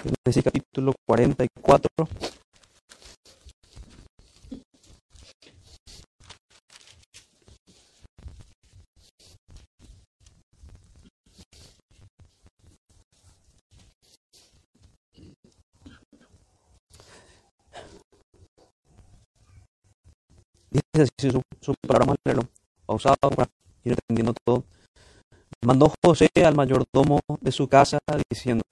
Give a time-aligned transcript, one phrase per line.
[0.00, 1.90] Génesis capítulo 44.
[20.70, 22.14] Dice así su, su palabra,
[22.86, 23.50] pausado para
[23.82, 24.64] ir entendiendo todo.
[25.64, 27.98] Mandó José al mayordomo de su casa
[28.30, 28.62] diciendo,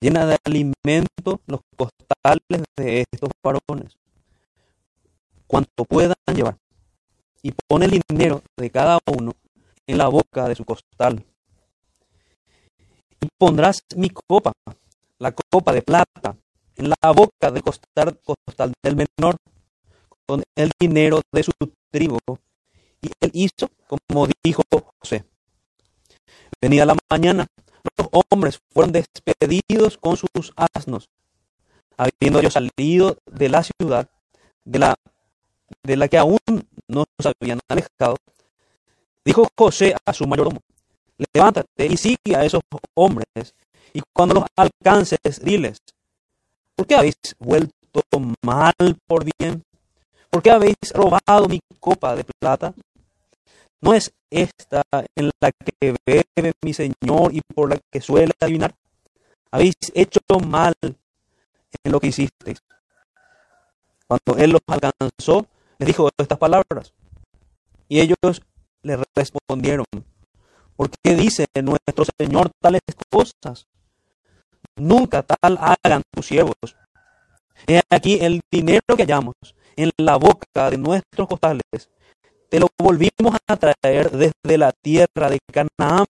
[0.00, 3.96] llena de alimento los costales de estos varones,
[5.46, 6.56] cuanto puedan llevar,
[7.42, 9.32] y pone el dinero de cada uno
[9.86, 11.24] en la boca de su costal.
[13.20, 14.52] Y pondrás mi copa,
[15.18, 16.36] la copa de plata,
[16.76, 19.36] en la boca del costal, costal del menor,
[20.26, 21.52] con el dinero de su
[21.90, 22.18] trigo.
[23.00, 23.68] Y él hizo
[24.08, 24.62] como dijo
[24.98, 25.24] José.
[26.60, 27.46] Venida la mañana,
[28.30, 31.08] hombres fueron despedidos con sus asnos,
[31.96, 34.08] habiendo ellos salido de la ciudad,
[34.64, 34.94] de la,
[35.82, 36.38] de la que aún
[36.88, 38.16] no se habían alejado.
[39.24, 40.60] Dijo José a su mayordomo,
[41.32, 42.62] levántate y sigue a esos
[42.94, 43.54] hombres,
[43.92, 45.78] y cuando los alcances, diles,
[46.74, 48.02] ¿por qué habéis vuelto
[48.42, 48.74] mal
[49.06, 49.62] por bien?
[50.30, 52.74] ¿Por qué habéis robado mi copa de plata?
[53.82, 54.82] ¿No es esta
[55.16, 58.74] en la que bebe mi Señor y por la que suele adivinar?
[59.50, 62.62] Habéis hecho mal en lo que hicisteis.
[64.06, 65.46] Cuando él los alcanzó,
[65.78, 66.94] les dijo estas palabras.
[67.88, 68.16] Y ellos
[68.82, 69.84] le respondieron,
[70.76, 73.66] ¿por qué dice nuestro Señor tales cosas?
[74.76, 76.76] Nunca tal hagan tus siervos.
[77.66, 79.34] He aquí el dinero que hallamos
[79.76, 81.90] en la boca de nuestros costales,
[82.52, 86.04] te lo volvimos a traer desde la tierra de Canaán.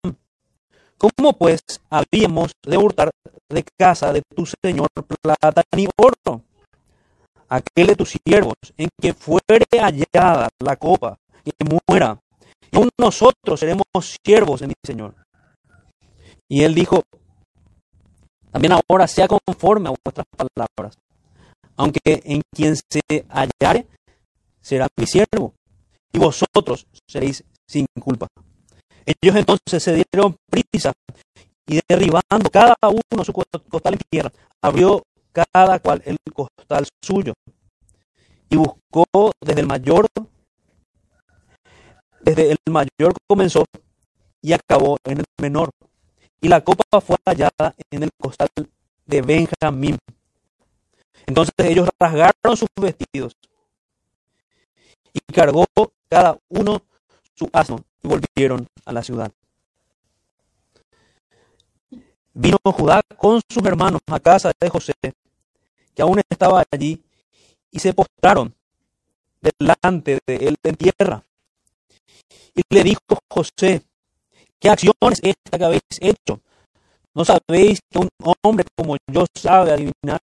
[0.99, 3.11] ¿Cómo pues habíamos de hurtar
[3.49, 4.89] de casa de tu señor
[5.23, 6.43] plata ni oro?
[7.49, 12.19] Aquel de tus siervos, en que fuere hallada la copa, que muera,
[12.73, 13.87] y aún nosotros seremos
[14.25, 15.15] siervos de mi señor.
[16.49, 17.03] Y él dijo,
[18.51, 20.97] también ahora sea conforme a vuestras palabras
[21.77, 23.87] aunque en quien se hallare
[24.61, 25.55] será mi siervo,
[26.13, 28.29] y vosotros seréis sin culpa.
[29.05, 30.93] Ellos entonces se dieron prisa
[31.67, 35.03] y derribando cada uno su costal en tierra, abrió
[35.33, 37.33] cada cual el costal suyo
[38.51, 40.07] y buscó desde el mayor,
[42.21, 43.65] desde el mayor comenzó
[44.43, 45.71] y acabó en el menor.
[46.41, 48.49] Y la copa fue hallada en el costal
[49.07, 49.97] de Benjamín.
[51.27, 53.33] Entonces ellos rasgaron sus vestidos
[55.13, 55.67] y cargó
[56.09, 56.83] cada uno
[57.35, 59.33] su asno y volvieron a la ciudad.
[62.35, 64.95] Vino Judá con sus hermanos a casa de José,
[65.95, 67.03] que aún estaba allí,
[67.71, 68.55] y se postraron
[69.41, 71.25] delante de él en tierra.
[72.55, 73.83] Y le dijo José,
[74.59, 76.41] ¿qué acción es esta que habéis hecho?
[77.15, 78.09] ¿No sabéis que un
[78.43, 80.21] hombre como yo sabe adivinar?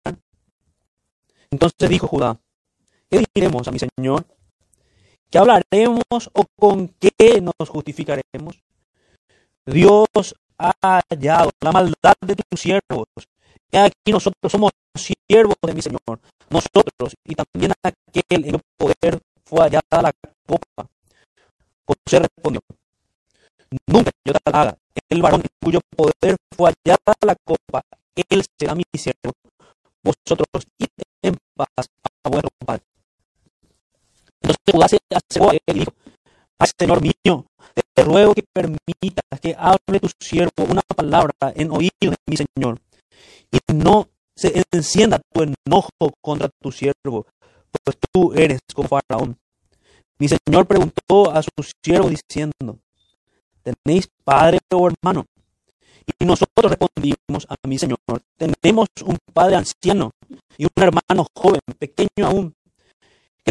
[1.52, 2.40] Entonces dijo Judá,
[3.10, 4.26] ¿qué diremos a mi Señor?
[5.30, 8.60] ¿Qué hablaremos o con qué nos justificaremos?
[9.66, 13.06] Dios ha hallado la maldad de tus siervos.
[13.72, 16.20] Y aquí nosotros somos siervos de mi Señor.
[16.50, 20.12] Nosotros y también aquel en el poder fue hallada la
[20.48, 20.88] copa.
[21.86, 22.62] José respondió,
[23.88, 24.76] nunca yo te haga.
[25.10, 27.84] El varón cuyo poder fue hallada la copa,
[28.16, 29.34] él será mi siervo.
[30.04, 30.88] Vosotros id
[31.22, 31.88] en paz.
[34.72, 35.94] Judá se y dijo,
[36.60, 37.46] Ay Señor mío,
[37.94, 42.80] te ruego que permitas que hable tu siervo una palabra en oído de mi Señor,
[43.52, 47.26] y no se encienda tu enojo contra tu siervo,
[47.84, 49.38] pues tú eres como Faraón.
[50.18, 51.50] Mi Señor preguntó a su
[51.84, 52.80] siervo diciendo,
[53.64, 55.26] ¿tenéis padre o hermano?
[56.20, 57.98] Y nosotros respondimos a mi Señor,
[58.38, 60.12] tenemos un padre anciano
[60.58, 62.54] y un hermano joven, pequeño aún,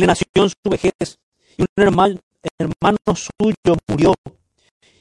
[0.01, 1.19] le nació en su vejez,
[1.57, 2.19] y un hermano,
[2.59, 4.15] hermano suyo murió,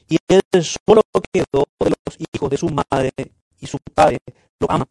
[0.08, 1.02] y él solo
[1.32, 3.12] quedó de los hijos de su madre,
[3.60, 4.18] y su padre
[4.58, 4.86] lo ama.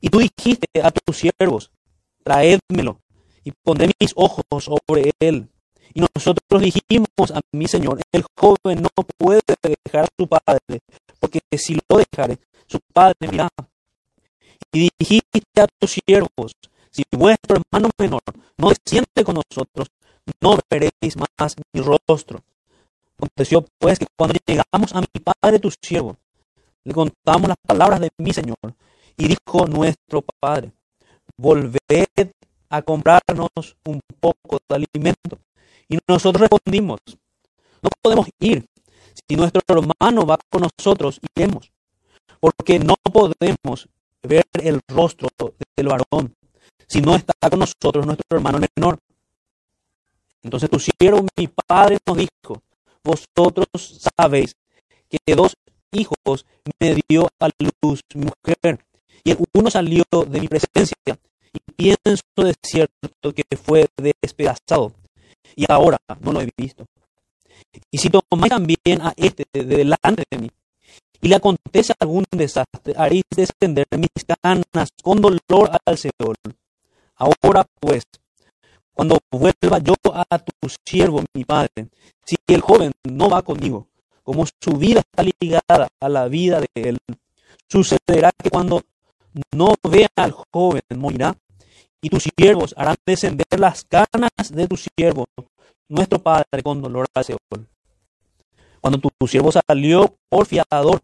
[0.00, 1.70] Y tú dijiste a tus siervos,
[2.22, 3.00] traédmelo,
[3.44, 5.48] y pondré mis ojos sobre él.
[5.92, 10.80] Y nosotros dijimos a mi Señor, el joven no puede dejar a su padre,
[11.18, 13.48] porque si lo dejare, su padre mirá.
[14.72, 16.52] Y dijiste a tus siervos,
[16.90, 18.22] si vuestro hermano menor
[18.56, 19.88] no siente con nosotros,
[20.40, 22.42] no veréis más mi rostro.
[23.16, 26.16] Aconteció pues que cuando llegamos a mi padre tu siervo,
[26.84, 28.56] le contamos las palabras de mi Señor,
[29.16, 30.72] Y dijo nuestro padre,
[31.36, 32.32] volved
[32.70, 35.38] a comprarnos un poco de alimento.
[35.88, 37.00] Y nosotros respondimos,
[37.82, 38.66] no podemos ir.
[39.28, 41.70] Si nuestro hermano va con nosotros, iremos.
[42.40, 43.88] Porque no podemos
[44.22, 45.28] ver el rostro
[45.76, 46.34] del varón
[46.90, 48.98] si no está con nosotros nuestro hermano menor.
[50.42, 52.62] Entonces tu siervo, mi padre, nos dijo,
[53.04, 54.56] vosotros sabéis
[55.08, 55.54] que dos
[55.92, 56.44] hijos
[56.80, 57.48] me dio a
[57.80, 58.84] luz mi mujer,
[59.22, 60.96] y el uno salió de mi presencia,
[61.52, 64.92] y pienso de cierto que fue despedazado,
[65.54, 66.86] y ahora no lo he visto.
[67.92, 70.50] Y si tomáis también a este de delante de mí,
[71.20, 76.34] y le acontece algún desastre, haréis descender mis canas con dolor al Seol.
[77.20, 78.04] Ahora pues,
[78.94, 81.90] cuando vuelva yo a tu siervo, mi padre,
[82.24, 83.88] si el joven no va conmigo,
[84.22, 86.98] como su vida está ligada a la vida de él,
[87.68, 88.80] sucederá que cuando
[89.54, 91.36] no vea al joven morirá,
[92.00, 95.26] y tus siervos harán descender las canas de tu siervo,
[95.90, 97.68] nuestro padre, con dolor al Seol.
[98.80, 101.02] Cuando tu, siervo salió por fiador,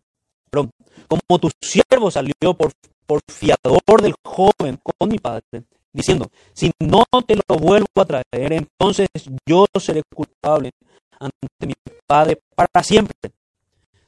[0.50, 2.72] como tu siervo salió por,
[3.04, 8.52] por fiador del joven con mi padre, diciendo, si no te lo vuelvo a traer,
[8.52, 9.08] entonces
[9.48, 10.70] yo seré culpable
[11.18, 11.72] ante mi
[12.06, 13.32] Padre para siempre.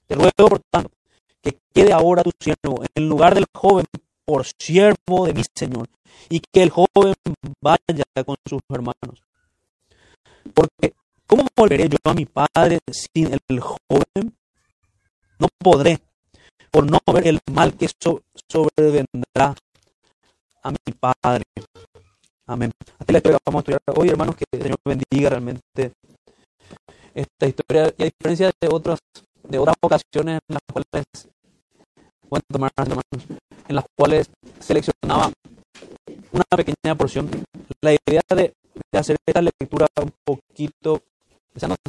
[0.07, 0.91] Te ruego, por tanto,
[1.43, 3.87] que quede ahora tu siervo en lugar del joven
[4.27, 5.89] por siervo de mi Señor,
[6.29, 7.15] y que el joven
[7.63, 9.23] vaya con sus hermanos.
[10.53, 10.93] Porque,
[11.27, 14.37] ¿cómo volveré yo a mi Padre sin el joven?
[15.39, 16.01] No podré,
[16.71, 17.89] por no ver el mal que
[18.51, 19.55] sobrevendrá
[20.63, 21.45] a mi Padre.
[22.47, 22.71] Amén.
[22.99, 25.93] Así la historia vamos a estudiar hoy, hermanos, que el Señor bendiga realmente
[27.15, 28.99] esta historia y a diferencia de otras
[29.43, 31.29] de otras ocasiones en las cuales
[32.29, 32.45] bueno,
[33.69, 35.33] en las cuales seleccionaba
[36.33, 37.31] una pequeña porción.
[37.81, 38.53] La idea de,
[38.93, 41.03] de hacer esta lectura un poquito,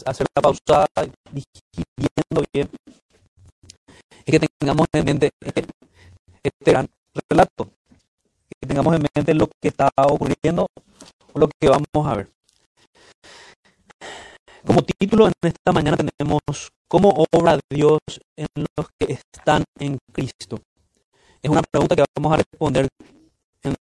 [0.06, 0.88] hacerla pausada,
[1.32, 2.70] digiriendo bien,
[4.26, 5.66] es que tengamos en mente este,
[6.44, 6.88] este gran
[7.30, 7.79] relato que
[8.70, 10.68] tengamos en mente lo que está ocurriendo
[11.34, 12.30] o lo que vamos a ver.
[14.66, 18.00] Como título en esta mañana tenemos ¿Cómo obra Dios
[18.38, 20.60] en los que están en Cristo?
[21.42, 22.88] Es una pregunta que vamos a responder
[23.64, 23.76] en,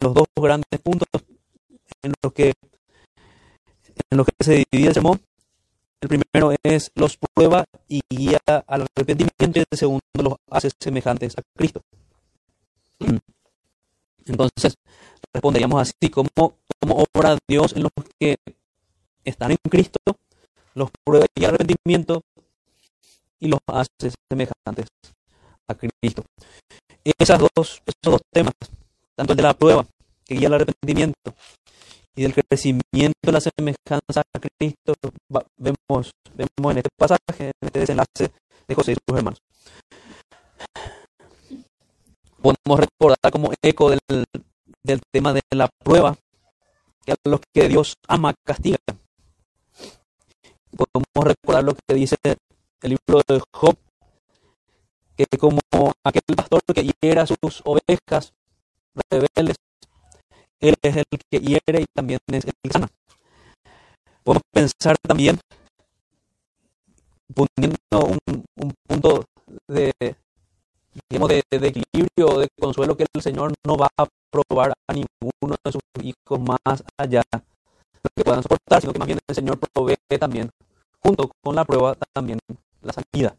[0.00, 1.08] los dos grandes puntos
[2.02, 2.52] en los que
[4.10, 5.20] en los que se divide el sermón.
[6.00, 11.34] El primero es los prueba y guía al arrepentimiento y el segundo los hace semejantes
[11.36, 11.80] a Cristo.
[14.26, 14.74] Entonces,
[15.32, 16.28] responderíamos así, como
[17.14, 18.36] obra Dios en los que
[19.24, 19.98] están en Cristo,
[20.74, 22.22] los prueba y arrepentimiento
[23.38, 24.86] y los hace semejantes
[25.68, 26.24] a Cristo.
[27.04, 27.38] Esos
[28.02, 28.54] dos temas,
[29.14, 29.86] tanto el de la prueba,
[30.24, 31.34] que guía el arrepentimiento,
[32.14, 34.94] y del crecimiento de la semejanza a Cristo,
[35.56, 38.32] vemos, vemos en este pasaje, en este desenlace
[38.68, 39.40] de José y sus hermanos
[42.40, 44.00] podemos recordar como eco del,
[44.82, 46.16] del tema de la prueba,
[47.04, 48.78] que a los que Dios ama castiga.
[50.76, 52.36] Podemos recordar lo que dice el
[52.82, 53.76] libro de Job,
[55.16, 55.60] que como
[56.04, 58.32] aquel pastor que hiera sus ovejas
[59.10, 59.56] rebeldes,
[60.60, 62.88] él es el que hiere y también es el que sana.
[64.22, 65.38] Podemos pensar también,
[67.34, 69.24] poniendo un, un punto
[69.66, 69.92] de,
[71.08, 75.56] digamos, de, de, equilibrio, de consuelo que el Señor no va a probar a ninguno
[75.64, 79.58] de sus hijos más allá de que puedan soportar, sino que más bien el Señor
[79.58, 80.50] provee también,
[81.02, 82.38] junto con la prueba, también
[82.82, 83.36] la salida.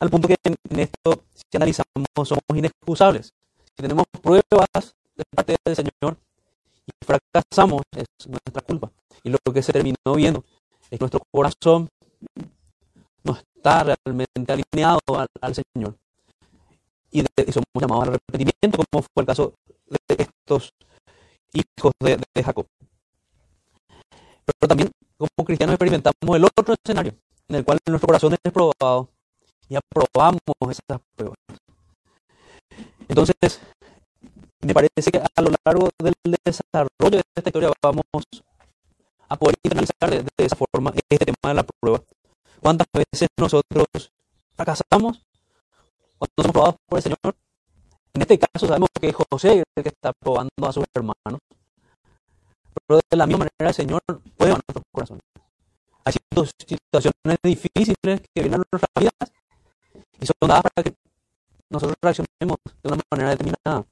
[0.00, 3.32] Al punto que en esto, si analizamos, somos inexcusables.
[3.76, 6.16] Si tenemos pruebas de parte del Señor
[6.86, 8.90] y fracasamos, es nuestra culpa.
[9.24, 10.44] Y lo que se terminó viendo
[10.90, 11.88] es nuestro corazón
[13.28, 15.00] no está realmente alineado
[15.40, 15.96] al, Señor.
[17.10, 17.20] Y,
[17.52, 19.54] somos llamados al arrepentimiento, como fue el caso
[19.86, 20.72] de estos
[21.52, 22.66] hijos de, Jacob.
[24.44, 27.14] Pero también, como cristianos, experimentamos el otro escenario,
[27.48, 29.08] en el cual nuestro corazón es probado
[29.68, 31.36] y aprobamos esas pruebas.
[33.08, 33.60] Entonces,
[34.60, 38.04] me parece que a lo largo del desarrollo de esta historia vamos
[39.28, 42.02] a poder analizar de, de esa forma este tema de la prueba
[42.60, 43.86] ¿Cuántas veces nosotros
[44.54, 45.24] fracasamos
[46.18, 47.36] cuando somos probados por el Señor?
[48.14, 51.40] En este caso sabemos que José es el que está probando a sus hermanos.
[52.86, 54.02] Pero de la misma manera el Señor
[54.36, 55.24] puede a nuestros corazones.
[56.04, 56.14] Hay
[56.66, 59.32] situaciones difíciles que vienen a nuestras vidas
[60.20, 60.94] y son dadas para que
[61.70, 63.84] nosotros reaccionemos de una manera determinada.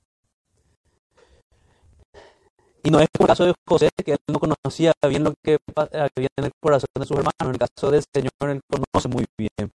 [2.87, 5.59] Y no es como el caso de José, que él no conocía bien lo que
[5.75, 7.35] había en el corazón de sus hermanos.
[7.41, 9.73] En el caso del Señor, él conoce muy bien.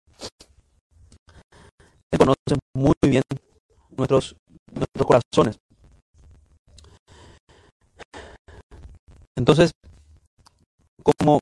[2.13, 2.37] Él conoce
[2.77, 3.23] muy bien
[3.97, 4.37] nuestros,
[4.75, 5.57] nuestros corazones.
[9.37, 9.71] Entonces,
[11.03, 11.39] como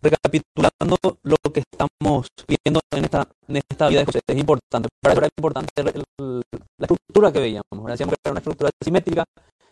[0.00, 4.88] recapitulando lo que estamos viendo en esta, en esta vida de José, es importante.
[5.02, 7.86] Para eso era importante la estructura que veíamos.
[7.86, 9.24] Decíamos que era una estructura simétrica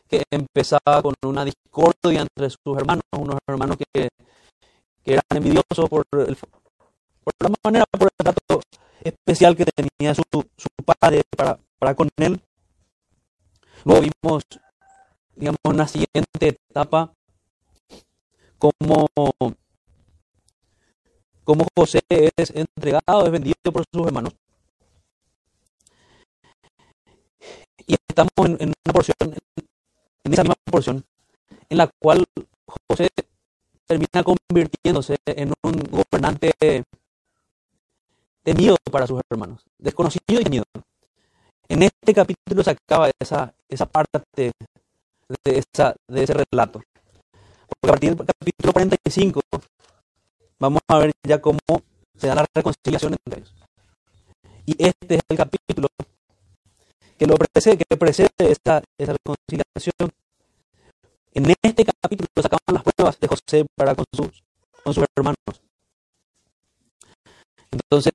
[0.09, 4.09] que empezaba con una discordia entre sus hermanos, unos hermanos que,
[5.05, 6.37] que eran envidiosos por, el,
[7.41, 8.61] la manera, por el trato
[9.03, 12.41] especial que tenía su, su padre para, para con él.
[13.85, 14.43] Luego vimos,
[15.37, 17.13] digamos, una siguiente etapa
[18.59, 19.07] como,
[21.45, 24.35] como José es entregado, es vendido por sus hermanos.
[27.87, 29.17] Y estamos en una porción,
[30.29, 31.05] en esa misma porción,
[31.71, 32.25] en la cual
[32.89, 33.09] José
[33.87, 36.53] termina convirtiéndose en un gobernante
[38.43, 40.65] temido para sus hermanos, desconocido y temido.
[41.69, 44.53] En este capítulo se acaba esa, esa parte de,
[45.45, 46.83] esa, de ese relato.
[47.69, 49.41] Porque a partir del capítulo 45
[50.59, 51.59] vamos a ver ya cómo
[52.17, 53.55] se da la reconciliación entre ellos.
[54.67, 55.89] Y este es el capítulo
[57.19, 60.11] que lo precede, que precede esa, esa reconciliación.
[61.35, 64.43] En este capítulo se acaban las pruebas de José para con sus,
[64.85, 65.37] con sus hermanos.
[67.71, 68.13] Entonces,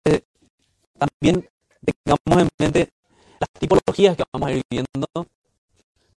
[0.98, 1.48] también
[1.86, 2.90] tengamos en mente
[3.40, 5.08] las tipologías que vamos a ir viendo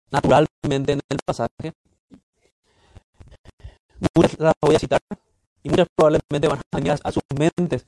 [0.09, 1.73] naturalmente en el pasaje.
[4.15, 5.01] Muchas las voy a citar
[5.61, 7.85] y muchas probablemente van a venir a sus mentes.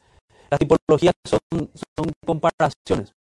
[0.49, 3.13] Las tipologías son, son comparaciones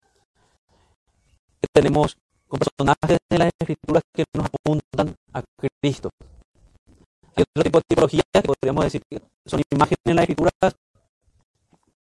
[1.73, 5.43] tenemos con personajes de las escrituras que nos apuntan a
[5.81, 6.09] Cristo.
[7.35, 10.75] Hay otro tipo de tipologías que podríamos decir que son imágenes en las escrituras.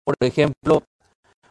[0.03, 0.83] Por ejemplo,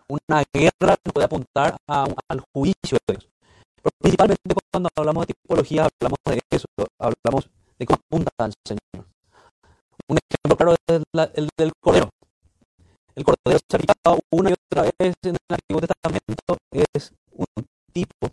[0.09, 3.29] una guerra nos puede apuntar a, al juicio de Dios.
[3.77, 6.67] Pero principalmente cuando hablamos de tipología, hablamos de eso,
[6.99, 9.07] hablamos de cómo apunta al Señor.
[10.09, 11.03] Un ejemplo claro es
[11.35, 12.11] el del Cordero.
[13.15, 17.13] El Cordero sacrificado una y otra vez en el Antiguo Testamento es
[17.93, 18.29] tipo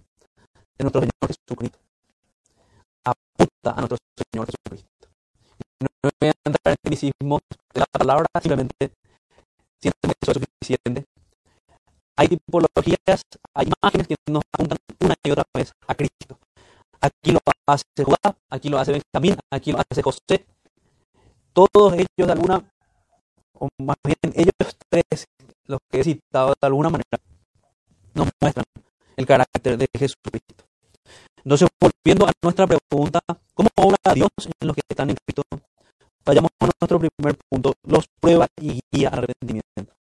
[0.78, 1.80] de nuestro Señor Jesucristo.
[3.04, 3.98] Apunta a nuestro
[4.32, 5.10] Señor Jesucristo.
[5.82, 7.40] No voy a entrar en tecnicismo
[7.74, 8.92] de la palabra, simplemente
[9.80, 11.06] siento que eso es suficiente
[12.20, 13.24] hay tipologías,
[13.54, 16.38] hay imágenes que nos apuntan una y otra vez a Cristo.
[17.00, 20.46] Aquí lo hace Judá, aquí lo hace Benjamín, aquí lo hace José.
[21.54, 22.70] Todos ellos de alguna,
[23.54, 24.52] o más bien ellos
[24.90, 25.28] tres,
[25.64, 27.18] los que he citado de alguna manera,
[28.14, 28.66] nos muestran
[29.20, 30.64] el carácter de Jesucristo.
[31.44, 33.20] Entonces, volviendo a nuestra pregunta,
[33.54, 35.44] ¿cómo obra Dios en los que están en Cristo?
[36.24, 39.94] Vayamos a nuestro primer punto, los prueba y guía al arrepentimiento.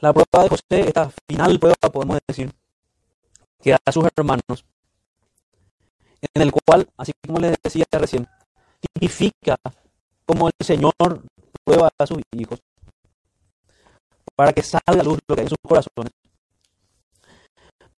[0.00, 2.52] La prueba de José, esta final prueba, podemos decir,
[3.60, 4.64] que a sus hermanos,
[6.34, 8.28] en el cual, así como les decía recién,
[8.80, 9.56] significa
[10.24, 10.94] como el Señor
[11.64, 12.60] prueba a sus hijos
[14.36, 16.12] para que salga a luz lo que hay en sus corazones.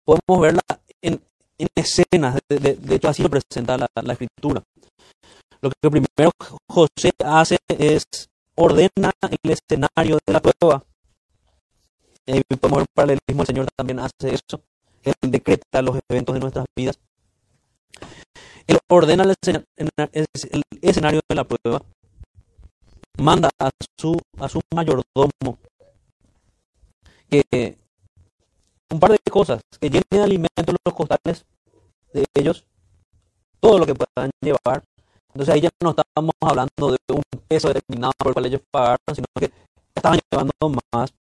[0.04, 0.62] Podemos verla
[1.00, 1.20] en,
[1.58, 4.62] en escenas, de, hecho así lo presenta la, la escritura.
[5.60, 6.32] Lo que primero
[6.68, 8.04] José hace es
[8.56, 10.84] ordena el escenario de la prueba
[12.26, 14.62] eh, podemos ver paralelismo, el Señor también hace eso.
[15.02, 16.98] Él decreta los eventos de nuestras vidas.
[18.66, 21.82] Él ordena el escenario de la prueba.
[23.18, 25.58] Manda a su, a su mayordomo
[27.28, 27.76] que
[28.92, 31.44] un par de cosas, que llenen de alimentos los costales
[32.12, 32.64] de ellos,
[33.60, 34.84] todo lo que puedan llevar.
[35.28, 39.14] Entonces ahí ya no estamos hablando de un peso determinado por el cual ellos pagaron,
[39.14, 39.50] sino que
[39.94, 40.52] estaban llevando
[40.92, 41.12] más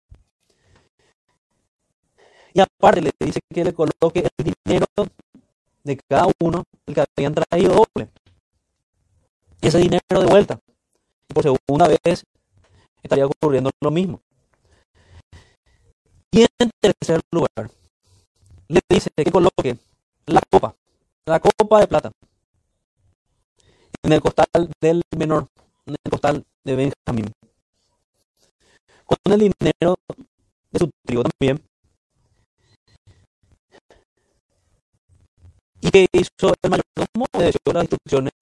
[2.54, 4.86] y aparte le dice que le coloque el dinero
[5.84, 8.10] de cada uno, el que habían traído doble.
[9.60, 10.60] Ese dinero de vuelta.
[11.28, 12.24] Y por segunda vez
[13.02, 14.20] estaría ocurriendo lo mismo.
[16.34, 17.70] Y en tercer lugar,
[18.68, 19.76] le dice que coloque
[20.24, 20.74] la copa,
[21.26, 22.10] la copa de plata,
[24.02, 25.48] en el costal del menor,
[25.84, 27.30] en el costal de Benjamín.
[29.04, 29.96] Con el dinero
[30.70, 31.62] de su trigo también,
[35.82, 38.32] y que hizo el mayordomo obedeció las instrucciones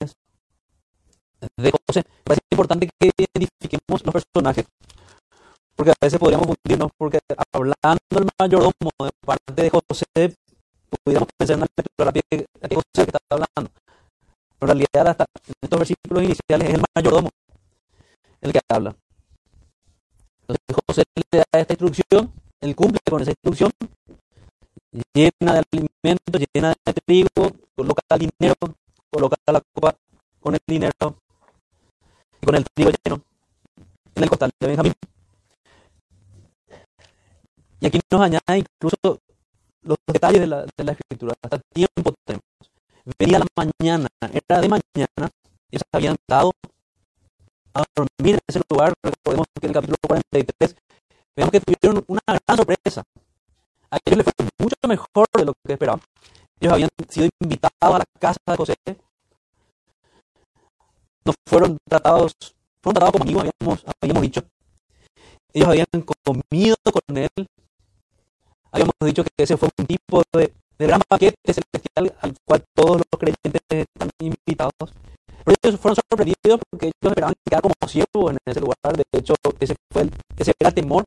[1.57, 2.05] de José.
[2.23, 4.67] Parece importante que identifiquemos los personajes,
[5.81, 7.21] porque a veces podríamos confundirnos, porque
[7.55, 10.37] hablando del mayordomo de parte de José,
[11.03, 13.73] pudiéramos pensar en lectura rápida que José está hablando.
[14.59, 17.31] Pero en realidad, hasta en estos versículos iniciales es el mayordomo
[18.43, 18.95] el que habla.
[20.43, 23.71] Entonces José le da esta instrucción, él cumple con esa instrucción,
[25.15, 28.57] llena de alimentos, llena de trigo, coloca el dinero,
[29.11, 29.97] coloca la copa
[30.41, 31.17] con el dinero
[32.43, 33.23] y con el trigo lleno
[34.15, 34.93] en el costal de Benjamín.
[37.81, 39.21] Y aquí nos añade incluso
[39.83, 41.35] los detalles de la, de la escritura.
[41.43, 42.45] Hasta tiempo tenemos.
[43.19, 45.31] Venía la mañana, era de mañana,
[45.71, 46.53] ellos habían dado
[47.75, 48.93] a dormir en ese lugar.
[49.03, 50.77] Recordemos que en el capítulo 43
[51.37, 53.03] vemos que tuvieron una gran sorpresa.
[53.91, 56.01] A ellos les fue mucho mejor de lo que esperaban.
[56.61, 58.75] Ellos habían sido invitados a la casa de José.
[61.25, 62.35] No fueron tratados,
[62.83, 64.43] fueron tratados como amigos, habíamos, habíamos dicho.
[65.53, 65.87] Ellos habían
[66.25, 67.31] comido con él.
[68.73, 73.19] Habíamos dicho que ese fue un tipo de, gran paquete celestial al cual todos los
[73.19, 74.95] creyentes están invitados.
[75.45, 78.77] Pero ellos fueron sorprendidos porque ellos esperaban quedar como siervos en ese lugar.
[78.97, 81.05] De hecho, ese, fue el, ese era temor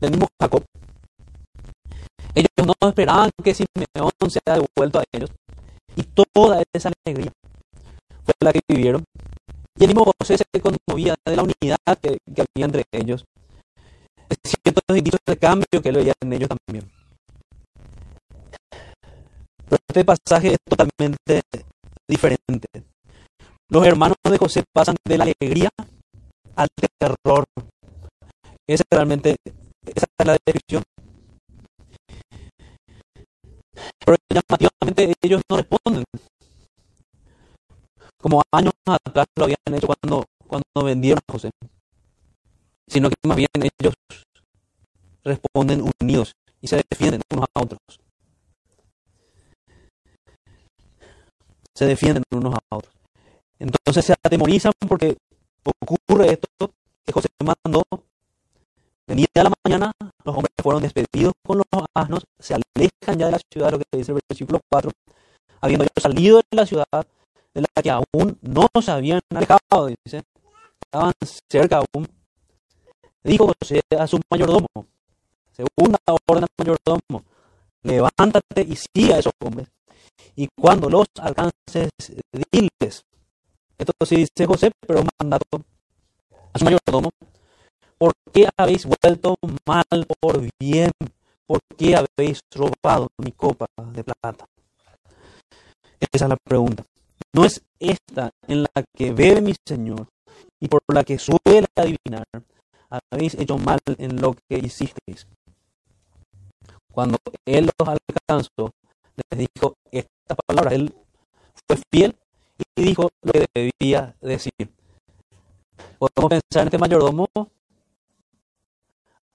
[0.00, 0.62] del mismo Jacob.
[2.34, 5.30] Ellos no esperaban que Simeón sea devuelto a ellos.
[5.96, 7.30] Y toda esa alegría
[8.24, 9.04] fue la que vivieron.
[9.78, 13.24] Y el mismo José se conmovía de la unidad que había entre ellos.
[14.64, 16.90] Es cierto indicios de cambio que lo veía en ellos también.
[19.68, 21.42] Pero este pasaje es totalmente
[22.08, 22.68] diferente.
[23.68, 25.68] Los hermanos de José pasan de la alegría
[26.56, 26.68] al
[26.98, 27.44] terror.
[28.66, 29.36] Esa realmente,
[29.84, 30.82] esa es la descripción.
[34.04, 36.04] Pero llamativamente ellos no responden.
[38.18, 41.50] Como años atrás lo habían hecho cuando, cuando vendieron a José.
[42.88, 43.94] Sino que más bien ellos
[45.24, 47.80] responden unidos y se defienden unos a otros.
[51.74, 52.94] Se defienden unos a otros.
[53.58, 55.16] Entonces se atemorizan porque
[55.64, 56.70] ocurre esto
[57.04, 57.82] que José mandó.
[59.06, 59.92] Venía a la mañana,
[60.24, 63.84] los hombres fueron despedidos con los asnos, se alejan ya de la ciudad, lo que
[63.92, 64.90] dice el versículo 4,
[65.60, 66.86] habiendo salido de la ciudad
[67.52, 71.12] de la que aún no se habían alejado, estaban
[71.50, 72.08] cerca aún.
[73.22, 74.68] Dijo José a su mayordomo,
[75.54, 77.24] segunda orden al mayordomo,
[77.82, 79.68] levántate y siga a esos hombres.
[80.36, 81.90] Y cuando los alcances,
[82.50, 83.04] diles,
[83.78, 85.62] esto sí dice José, pero un mandato
[86.52, 87.10] a su mayordomo.
[87.98, 89.36] ¿Por qué habéis vuelto
[89.66, 90.90] mal por bien?
[91.46, 94.46] ¿Por qué habéis robado mi copa de plata?
[96.00, 96.84] Esa es la pregunta.
[97.34, 100.06] ¿No es esta en la que bebe mi Señor
[100.60, 102.24] y por la que suele adivinar?
[103.10, 105.26] Habéis hecho mal en lo que hicisteis.
[106.94, 108.70] Cuando Él los alcanzó,
[109.16, 110.74] les dijo esta palabra.
[110.74, 110.94] Él
[111.66, 112.16] fue fiel
[112.76, 114.52] y dijo lo que debía decir.
[115.98, 117.26] Podemos pensar en este mayordomo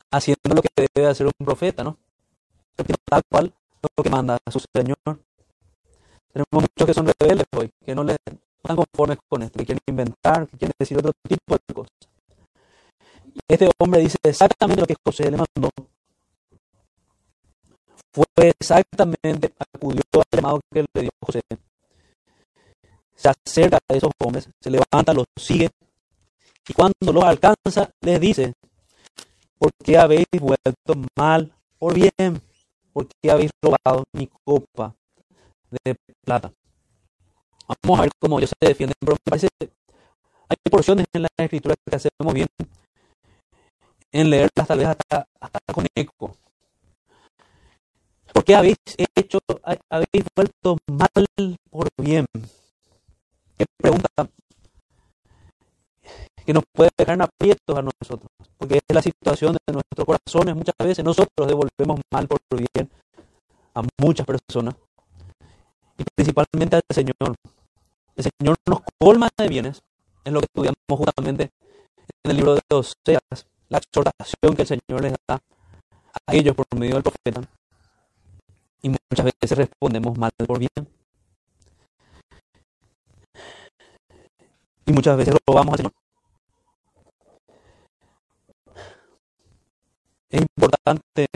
[0.09, 1.97] haciendo lo que debe hacer un profeta, ¿no?
[3.05, 3.53] Tal cual
[3.97, 4.97] lo que manda a su Señor.
[6.31, 9.81] Tenemos muchos que son rebeldes hoy, que no, le, están conformes con esto, que quieren
[9.85, 11.91] inventar, que quieren decir otro tipo de cosas.
[13.47, 15.69] Este hombre dice exactamente lo que José le mandó.
[18.35, 21.41] Fue exactamente, acudió al llamado que le dio José
[23.15, 25.69] se acerca a esos hombres, se levanta, los sigue,
[26.67, 28.53] y cuando los alcanza, les dice,
[29.57, 32.41] ¿por qué habéis vuelto mal por bien?
[32.93, 34.95] ¿Por qué habéis robado mi copa
[35.69, 36.51] de plata?
[37.83, 41.95] Vamos a ver cómo ellos se defienden, pero parece hay porciones en la escritura que
[41.95, 42.47] hacemos bien
[44.11, 45.25] en leerlas tal vez hasta
[45.73, 46.35] con eco.
[48.49, 48.77] ¿Por qué habéis
[49.15, 49.37] hecho,
[49.91, 52.25] habéis vuelto mal por bien?
[53.55, 54.09] Qué pregunta
[56.43, 60.55] que nos puede dejar en aprietos a nosotros, porque es la situación de nuestros corazones.
[60.55, 62.89] Muchas veces nosotros devolvemos mal por bien
[63.75, 64.73] a muchas personas,
[65.99, 67.35] y principalmente al Señor.
[68.15, 69.79] El Señor nos colma de bienes,
[70.23, 71.51] es lo que estudiamos justamente
[72.23, 75.39] en el libro de Oseas, la exhortación que el Señor les da
[76.25, 77.47] a ellos por medio del profeta.
[78.81, 80.99] Y muchas veces respondemos mal por bien.
[84.89, 85.93] y muchas veces robamos al Señor.
[90.29, 91.27] Es importante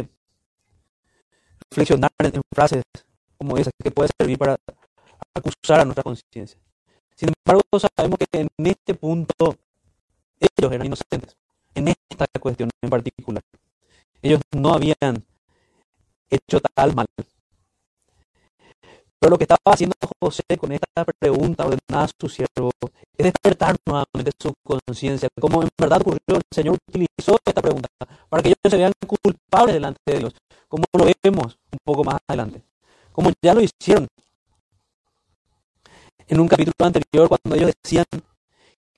[1.70, 2.84] reflexionar en frases
[3.38, 4.56] como esas que puede servir para
[5.36, 6.60] acusar a nuestra conciencia.
[7.16, 9.56] Sin embargo, sabemos que en este punto
[10.40, 11.36] ellos eran inocentes.
[11.76, 13.44] En esta cuestión en particular.
[14.22, 15.26] Ellos no habían
[16.30, 17.06] hecho tal mal.
[19.24, 22.72] Pero lo que estaba haciendo José con esta pregunta ordenada a su siervo
[23.18, 27.88] es despertar nuevamente su conciencia, como en verdad ocurrió, el Señor utilizó esta pregunta
[28.28, 30.34] para que ellos se vean culpables delante de Dios,
[30.68, 32.64] como lo vemos un poco más adelante,
[33.14, 34.10] como ya lo hicieron
[36.28, 38.06] en un capítulo anterior cuando ellos decían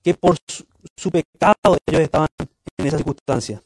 [0.01, 0.37] que por
[0.97, 2.29] su, pecado ellos estaban
[2.79, 3.61] en esa circunstancia.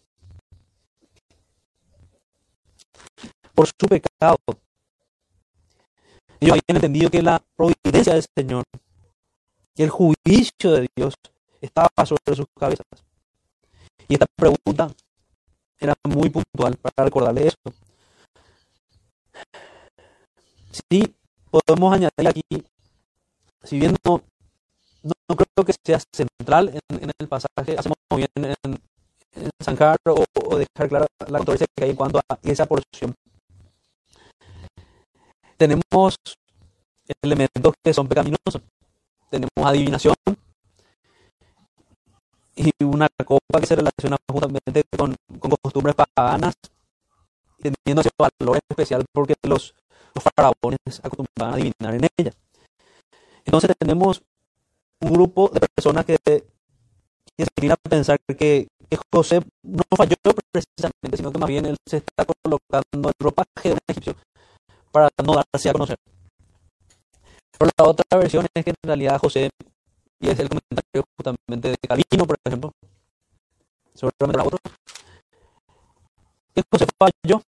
[3.56, 4.36] Por su pecado.
[6.40, 8.64] Ellos habían entendido que la providencia del Señor,
[9.76, 11.14] que el juicio de Dios
[11.62, 12.86] estaba sobre sus cabezas.
[14.08, 14.90] Y esta pregunta
[15.80, 17.58] era muy puntual para recordarle eso.
[20.72, 21.14] Sí,
[21.50, 22.42] podemos añadir aquí,
[23.64, 24.22] si bien no,
[25.04, 28.78] no, creo que sea central en, el pasaje, hacemos bien en,
[29.64, 33.14] zanjar o, dejar clara la controversia que hay en cuanto a esa porción.
[35.60, 36.16] Tenemos
[37.22, 38.62] elementos que son pecaminosos.
[39.30, 40.16] Tenemos adivinación
[42.56, 46.54] y una copa que se relaciona justamente con, con costumbres paganas,
[47.58, 49.76] teniendo ese valor especial porque los,
[50.16, 52.32] faraones acostumbraban a adivinar en ella.
[53.44, 54.22] Entonces tenemos
[55.02, 56.44] un grupo de personas que, que
[57.38, 58.68] se inclina a pensar que,
[59.14, 60.16] José no falló
[60.52, 64.16] precisamente, sino que más bien él se está colocando el ropaje de un egipcio
[64.92, 65.98] para no darse a conocer.
[67.58, 69.50] Pero la otra versión es que en realidad José,
[70.20, 72.72] y es el comentario justamente de Calvino, por ejemplo,
[73.94, 74.60] sobre la otro,
[76.56, 77.42] que José falló,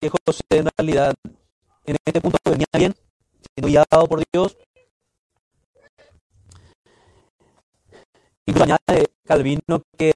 [0.00, 1.14] que José en realidad
[1.86, 2.94] en este punto venía bien,
[3.54, 4.56] siendo guiado por Dios,
[8.46, 10.12] Incluso añade Calvino que,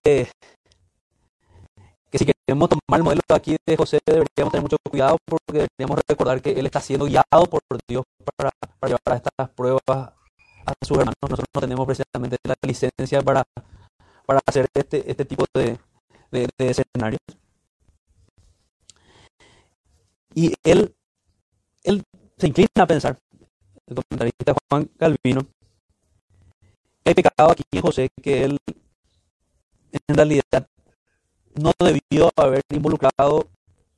[2.11, 6.01] que si queremos tomar el modelo aquí de José deberíamos tener mucho cuidado porque deberíamos
[6.09, 8.05] recordar que él está siendo guiado por Dios
[8.37, 11.15] para, para llevar a estas pruebas a sus hermanos.
[11.23, 13.45] Nosotros no tenemos precisamente la licencia para,
[14.27, 15.79] para hacer este, este tipo de,
[16.31, 17.21] de, escenarios.
[20.35, 20.95] Y él,
[21.83, 22.03] él
[22.37, 23.19] se inclina a pensar,
[23.87, 25.47] el comentarista Juan Calvino,
[27.05, 28.59] hay pecado aquí en José que él
[29.93, 30.69] en realidad
[31.59, 33.49] no debió haber involucrado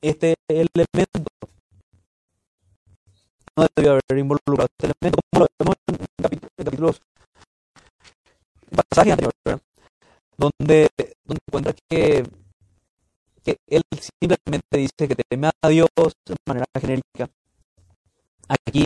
[0.01, 1.29] este elemento.
[3.55, 7.01] No debió haber involucrado este elemento, como lo vemos en, capítulos,
[8.69, 9.61] en pasajes anteriores,
[10.37, 10.89] donde,
[11.25, 12.25] donde encuentra que,
[13.43, 15.89] que él simplemente dice que teme a Dios
[16.25, 17.29] de manera genérica.
[18.47, 18.85] Aquí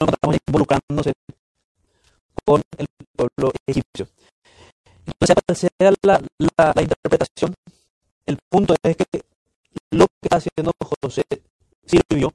[0.00, 1.12] no estamos involucrándose
[2.44, 2.86] con el
[3.16, 4.08] pueblo egipcio.
[5.18, 7.54] Entonces, sea la, la, interpretación,
[8.26, 9.24] el punto es que
[9.90, 11.22] lo que está haciendo José
[11.84, 12.32] sirvió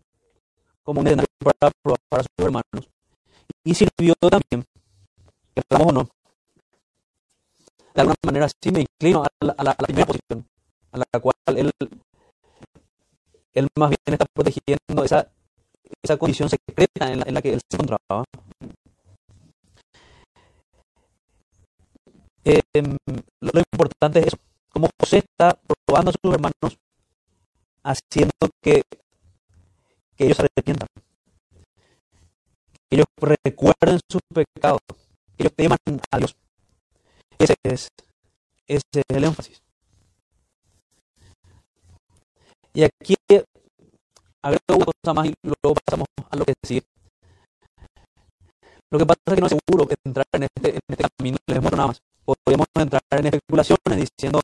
[0.83, 1.71] como un escenario para
[2.09, 2.89] para sus hermanos.
[3.63, 4.65] Y sirvió también,
[5.53, 6.09] que o no,
[7.93, 10.47] de alguna manera sí me inclino a la, a la, primera posición,
[10.91, 11.71] a la cual él,
[13.53, 15.29] él más bien está protegiendo esa,
[16.01, 18.23] esa condición secreta en la, en la que él se encontraba.
[22.43, 24.37] Eh, lo importante es eso,
[24.69, 26.79] como José está probando a sus hermanos,
[27.83, 28.81] haciendo que,
[30.15, 30.87] que ellos se arrepientan,
[32.89, 34.79] que ellos recuerden sus pecados,
[35.37, 35.77] que ellos teman
[36.11, 36.35] a Dios.
[37.37, 37.89] Ese es,
[38.67, 39.61] ese es el énfasis.
[42.73, 43.15] Y aquí
[44.41, 46.90] agrego una cosa más y luego pasamos a lo que sigue.
[48.91, 51.77] Lo que pasa es que no es seguro entrar en este, este camino les muestro
[51.77, 54.41] nada más podríamos entrar en especulaciones diciendo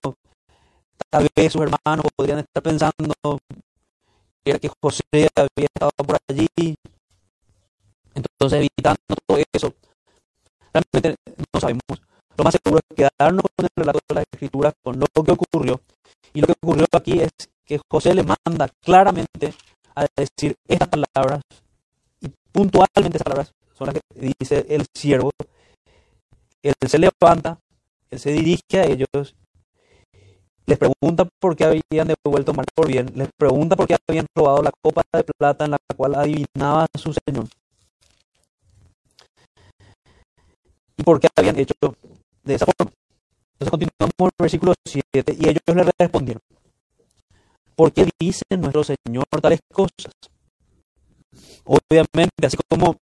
[1.10, 3.40] tal vez sus hermanos podrían estar pensando
[4.44, 5.04] que, que José
[5.36, 6.76] había estado por allí,
[8.14, 9.74] entonces evitando todo eso.
[10.74, 11.16] Realmente
[11.54, 12.02] no sabemos.
[12.38, 15.82] Lo más seguro es quedarnos con el relato de las escrituras, con lo que ocurrió.
[16.34, 17.32] Y lo que ocurrió aquí es
[17.66, 19.54] que José le manda claramente
[19.96, 21.42] a decir estas palabras,
[22.22, 25.32] y puntualmente esas palabras son las que dice el siervo.
[26.64, 27.60] Él se levanta,
[28.10, 29.36] él se dirige a ellos,
[30.66, 34.62] les pregunta por qué habían devuelto mal por bien, les pregunta por qué habían robado
[34.62, 37.48] la copa de plata en la cual adivinaba su señor.
[40.98, 41.74] Y por qué habían hecho
[42.44, 42.92] de esa forma.
[43.54, 46.42] Entonces continuamos en el versículo 7 y ellos le respondieron.
[47.76, 50.12] ¿Por qué dice nuestro Señor tales cosas?
[51.64, 52.98] Obviamente, así como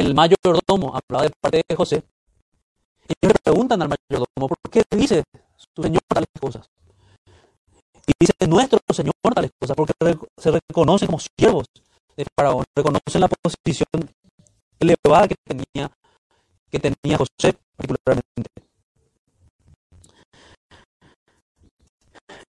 [0.00, 2.02] el mayordomo hablaba de parte de José,
[3.08, 5.24] ellos le preguntan al mayordomo, ¿por qué dice
[5.72, 6.68] tu Señor tales cosas.
[8.06, 9.92] Y dice nuestro Señor tales cosas, porque
[10.38, 11.66] se reconocen como siervos
[12.16, 14.10] de Faraón, reconocen la posición
[14.78, 15.90] elevada que tenía,
[16.70, 18.50] que tenía José particularmente.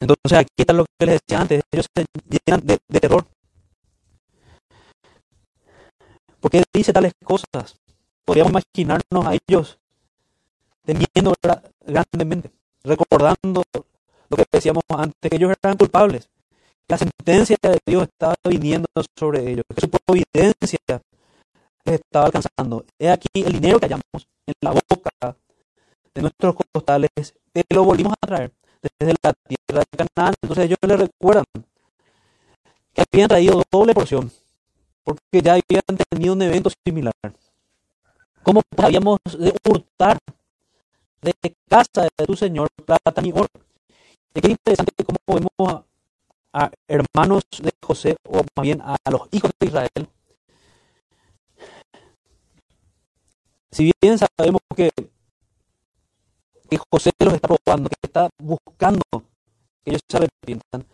[0.00, 3.26] Entonces aquí está lo que les decía antes, ellos se llenan de, terror.
[6.40, 7.76] ¿Por qué dice tales cosas?
[8.24, 9.78] Podríamos imaginarnos a ellos
[10.84, 11.34] temiendo
[11.86, 12.50] grandemente,
[12.82, 13.62] recordando
[14.28, 16.28] lo que decíamos antes, que ellos eran culpables,
[16.88, 20.78] la sentencia de Dios estaba viniendo sobre ellos, que su providencia
[21.84, 22.84] les estaba alcanzando.
[22.98, 25.36] He aquí el dinero que hallamos en la boca
[26.14, 30.34] de nuestros costales, que lo volvimos a traer desde la tierra de Canaán.
[30.42, 31.44] Entonces ellos le recuerdan
[32.92, 34.32] que habían traído doble porción,
[35.04, 37.14] porque ya habían tenido un evento similar.
[38.42, 40.18] ¿Cómo habíamos de hurtar
[41.22, 41.32] de
[41.68, 43.48] casa de tu Señor plata ni oro?
[44.34, 45.84] Es interesante cómo vemos
[46.52, 50.08] a, hermanos de José, o más bien a los hijos de Israel,
[53.70, 54.90] si bien sabemos que
[56.70, 59.02] que José los está probando, que está buscando
[59.82, 60.86] que ellos se arrepientan,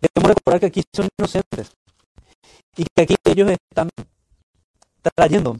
[0.00, 1.72] debemos recordar que aquí son inocentes
[2.76, 3.88] y que aquí ellos están
[5.14, 5.56] trayendo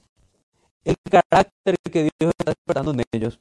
[0.84, 3.38] el carácter que Dios está despertando en ellos,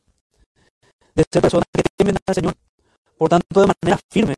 [1.15, 2.53] de ser personas que temen al Señor.
[3.17, 4.35] Por tanto, de manera firme,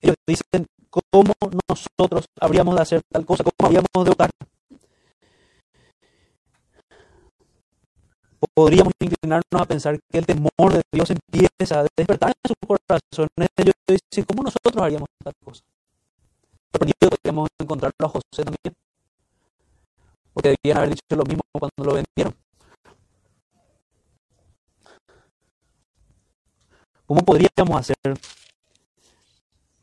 [0.00, 1.34] ellos dicen cómo
[1.68, 4.30] nosotros habríamos de hacer tal cosa, cómo habríamos de votar.
[8.54, 13.48] podríamos inclinarnos a pensar que el temor de Dios empieza a despertar en sus corazones.
[13.56, 15.62] Ellos dicen, ¿cómo nosotros haríamos tal cosa?
[16.72, 18.74] Podríamos encontrarlo a José también.
[20.32, 22.34] Porque debían haber dicho lo mismo cuando lo vendieron.
[27.06, 28.18] ¿Cómo podríamos hacer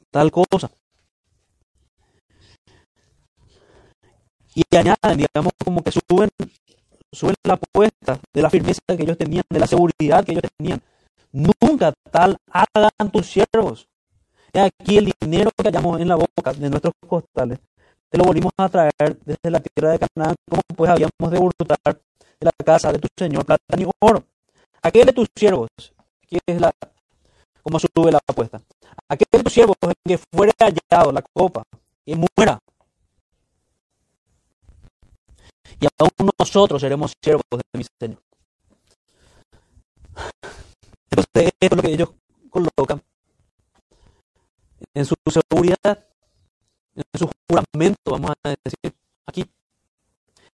[0.09, 0.71] tal cosa?
[4.55, 6.29] Y añaden, digamos, como que suben
[7.11, 10.81] suben la apuesta de la firmeza que ellos tenían, de la seguridad que ellos tenían.
[11.31, 13.87] Nunca tal hagan tus siervos.
[14.53, 17.59] Aquí el dinero que hallamos en la boca de nuestros costales.
[18.09, 21.79] Te lo volvimos a traer desde la tierra de Canaán, como pues habíamos de hurtar
[22.39, 24.23] de la casa de tu Señor plata ni oro.
[24.81, 25.69] Aquel de tus siervos,
[26.27, 26.71] que es la,
[27.61, 28.61] como sube la apuesta.
[29.07, 31.63] Aquel de tus siervos que fuere hallado la copa
[32.05, 32.59] y muera
[35.79, 38.21] y aún nosotros seremos siervos de mi Señor.
[41.09, 42.09] Entonces, esto es lo que ellos
[42.49, 43.01] colocan
[44.99, 46.05] en su seguridad,
[46.93, 48.93] en su juramento, vamos a decir
[49.25, 49.45] aquí.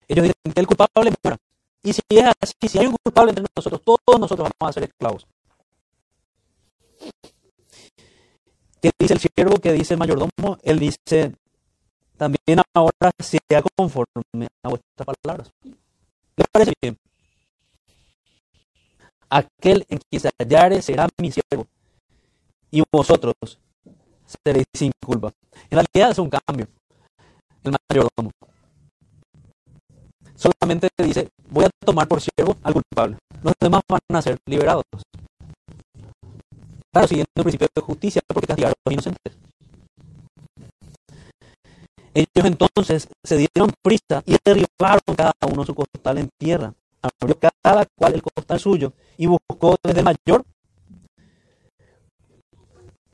[0.09, 1.37] Ellos dicen que el culpable muera.
[1.83, 4.85] Y si es así, si hay un culpable entre nosotros, todos nosotros vamos a ser
[4.85, 5.26] esclavos.
[8.81, 9.59] ¿Qué dice el siervo?
[9.59, 10.59] ¿Qué dice el mayordomo?
[10.62, 11.35] Él dice,
[12.16, 15.53] también ahora sea conforme a vuestras palabras.
[15.62, 16.96] ¿Le parece bien?
[19.29, 21.66] Aquel en quien se hallare será mi siervo,
[22.70, 23.35] y vosotros
[24.45, 25.33] seréis sin culpa.
[25.71, 26.66] En realidad es un cambio.
[27.64, 28.31] El mayordomo
[30.40, 33.19] solamente dice, voy a tomar por siervo al culpable.
[33.43, 34.85] Los demás van a ser liberados.
[36.93, 39.37] Claro, siguiendo el principio de justicia, porque castigar a los inocentes.
[42.12, 46.73] Ellos entonces se dieron prisa y derribaron cada uno su costal en tierra.
[47.03, 50.45] Abrió cada cual el costal suyo y buscó desde el mayor,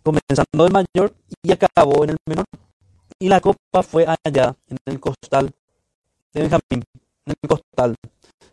[0.06, 2.44] comenzando del mayor y acabó en el menor.
[3.18, 5.50] Y la copa fue allá en el costal
[6.32, 6.84] de Benjamín,
[7.26, 7.94] en el costal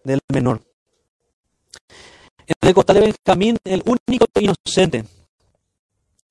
[0.03, 0.63] del menor.
[2.47, 5.05] En el costal de Benjamín, el único inocente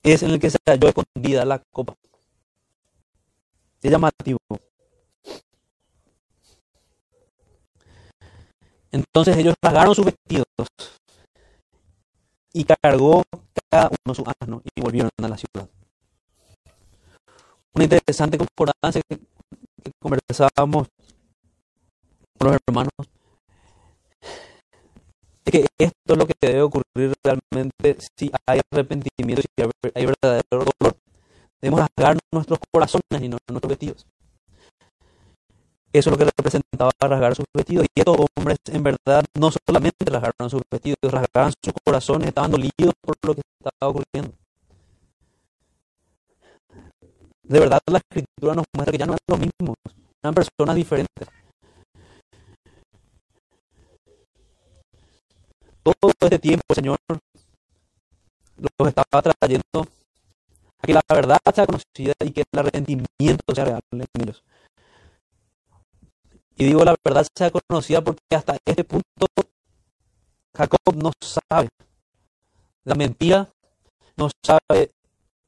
[0.03, 1.95] es en el que se halló escondida la copa.
[3.81, 4.39] Es llamativo.
[8.91, 10.47] Entonces ellos rasgaron sus vestidos
[12.53, 13.23] y cargó
[13.71, 15.69] cada uno su asno y volvieron a la ciudad.
[17.75, 19.19] Una interesante concordancia que,
[19.99, 20.89] conversábamos
[22.39, 22.93] con los hermanos
[25.45, 30.43] es que esto es lo que debe ocurrir realmente si hay arrepentimiento, si hay verdadero
[30.51, 30.97] dolor.
[31.61, 34.07] Debemos rasgar nuestros corazones y no nuestros vestidos.
[35.93, 37.87] Eso es lo que representaba rasgar sus vestidos.
[37.95, 42.95] Y estos hombres, en verdad, no solamente rasgaron sus vestidos, rasgaban sus corazones, estaban dolidos
[43.03, 44.33] por lo que estaba ocurriendo.
[47.43, 49.77] De verdad, la escritura nos muestra que ya no eran los mismos,
[50.23, 51.29] eran personas diferentes.
[55.83, 56.97] Todo este tiempo, Señor,
[58.57, 59.87] los estaba trayendo
[60.79, 64.43] a que la verdad sea conocida y que el arrepentimiento sea real en ellos.
[66.63, 69.27] Y digo la verdad sea conocida porque hasta este punto
[70.57, 71.69] Jacob no sabe
[72.85, 73.53] la mentira,
[74.17, 74.93] no sabe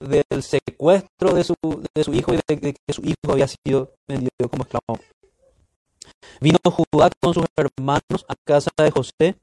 [0.00, 1.54] del secuestro de su,
[1.94, 4.98] de su hijo y de, que su hijo había sido vendido como esclavo.
[6.40, 9.36] Vino Judá con sus hermanos a casa de José,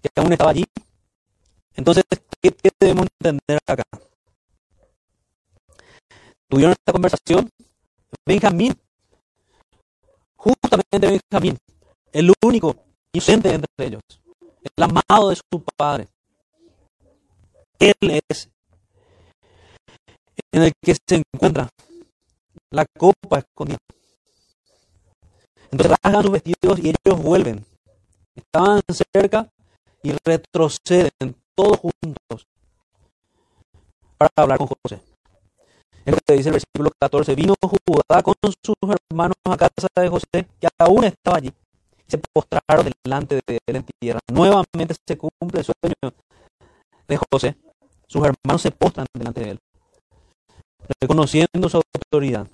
[0.00, 0.64] que aún estaba allí.
[1.74, 2.04] Entonces,
[2.40, 3.82] ¿qué, qué debemos entender acá?
[6.48, 7.50] Tuvieron esta conversación.
[8.24, 8.78] Benjamín,
[10.38, 11.58] justamente Benjamín,
[12.12, 12.76] el único
[13.12, 14.02] inocente entre ellos,
[14.62, 16.08] el amado de su padre.
[17.78, 18.48] Él es
[20.52, 21.68] en el que se encuentra
[22.70, 23.78] la copa escondida.
[25.70, 27.66] Entonces rasgan sus vestidos y ellos vuelven.
[28.34, 28.80] Estaban
[29.12, 29.48] cerca
[30.02, 32.46] y retroceden todos juntos
[34.16, 35.07] para hablar con José.
[36.08, 37.34] Es lo que dice el versículo 14.
[37.34, 38.74] Vino Judá con sus
[39.12, 41.52] hermanos a casa de José, que aún estaba allí.
[42.06, 44.20] Se postraron delante de él en tierra.
[44.32, 46.14] Nuevamente se cumple el sueño
[47.06, 47.56] de José.
[48.06, 49.58] Sus hermanos se postran delante de él
[51.00, 52.48] reconociendo su autoridad.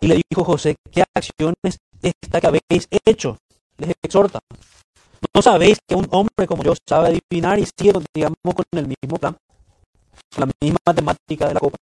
[0.00, 3.36] Y le dijo José, ¿qué acciones esta que habéis hecho?
[3.76, 4.38] Les exhorta.
[5.34, 9.18] ¿No sabéis que un hombre como yo sabe adivinar y sigue, digamos, con el mismo
[9.18, 9.36] plan?
[10.38, 11.76] La misma matemática de la copa.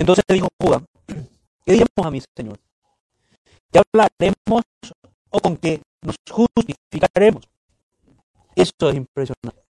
[0.00, 0.82] Entonces dijo Judá,
[1.66, 2.58] ¿qué diremos a mi Señor?
[3.70, 4.62] ¿Qué hablaremos
[5.28, 7.44] o con qué nos justificaremos?
[8.56, 9.62] Eso es impresionante.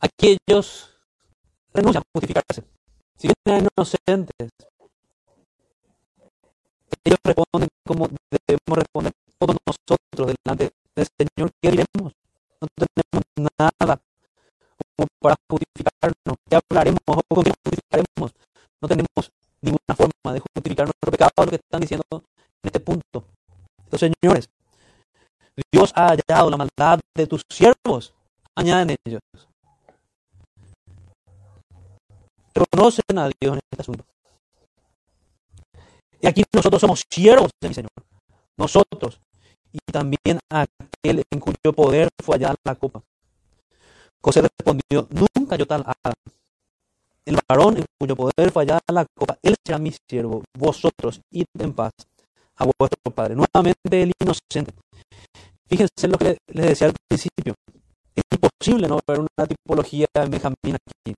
[0.00, 0.98] Aquellos
[1.74, 2.64] renuncian a justificarse.
[3.18, 4.48] Si vienen inocentes,
[7.04, 8.08] ellos responden como
[8.48, 11.50] debemos responder todos nosotros delante del Señor.
[11.60, 12.14] ¿Qué diremos?
[12.58, 13.24] No tenemos
[13.58, 14.00] nada
[14.96, 16.23] como para justificarnos.
[16.54, 17.00] ¿Qué hablaremos
[17.32, 18.30] justificaremos?
[18.80, 22.22] No tenemos ninguna forma de justificar nuestro pecado, lo que están diciendo en
[22.62, 23.24] este punto.
[23.90, 24.48] Los señores,
[25.72, 28.14] Dios ha hallado la maldad de tus siervos,
[28.54, 29.20] añaden ellos.
[32.54, 34.04] reconocen a Dios en este asunto.
[36.20, 37.90] Y aquí nosotros somos siervos de mi Señor.
[38.56, 39.20] Nosotros.
[39.72, 43.02] Y también aquel en cuyo poder fue allá la copa.
[44.22, 46.14] José respondió, nunca yo tal haga.
[47.26, 50.42] El varón en cuyo poder allá la copa, él será mi siervo.
[50.58, 51.92] Vosotros, id en paz
[52.56, 53.34] a vuestro Padre.
[53.34, 54.72] Nuevamente el inocente.
[55.66, 57.54] Fíjense lo que les decía al principio.
[58.14, 61.14] Es imposible no ver una tipología de Benjamín aquí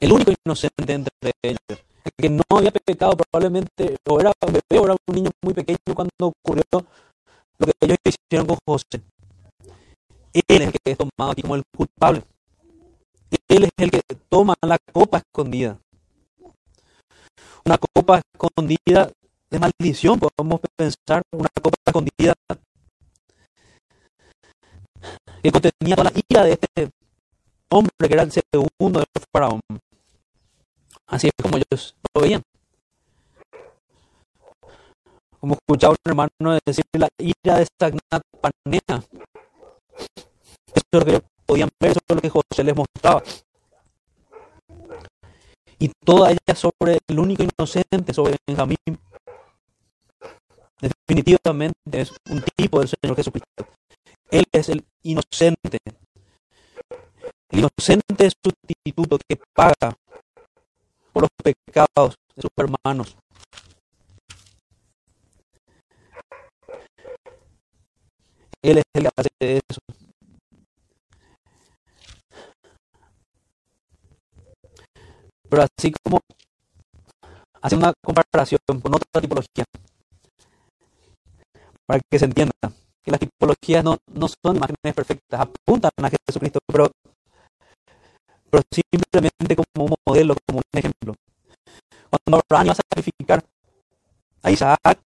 [0.00, 4.80] el único inocente entre ellos, el que no había pecado probablemente, o era un bebé
[4.80, 9.02] o era un niño muy pequeño cuando ocurrió lo que ellos hicieron con José.
[10.32, 12.22] Él es el que es tomado aquí como el culpable.
[13.54, 15.78] Él es el que toma la copa escondida.
[17.64, 19.12] Una copa escondida
[19.48, 22.34] de maldición, podemos pensar, una copa escondida
[25.40, 26.90] que contenía toda la ira de este
[27.70, 29.60] hombre que era el segundo del faraón.
[31.06, 32.42] Así es como ellos lo veían.
[35.38, 39.04] Como escuchaba un hermano decir la ira de Stagnat Panea.
[40.74, 43.22] Eso es lo que ellos podían ver, eso es lo que José les mostraba.
[45.84, 48.78] Y toda ella sobre el único inocente, sobre Benjamín.
[50.80, 53.66] Definitivamente es un tipo del Señor Jesucristo.
[54.30, 55.76] Él es el inocente.
[57.50, 59.94] El inocente sustituto que paga
[61.12, 63.18] por los pecados de sus hermanos.
[68.62, 69.30] Él es el que hace
[69.68, 70.03] eso.
[75.48, 76.20] Pero así como
[77.60, 79.64] hace una comparación con otra tipología,
[81.86, 82.52] para que se entienda
[83.02, 86.90] que las tipologías no, no son imágenes perfectas, apuntan a Jesucristo, pero
[88.54, 91.14] pero simplemente como un modelo, como un ejemplo.
[92.08, 93.44] Cuando Abraham iba a sacrificar
[94.44, 95.00] a Isaac,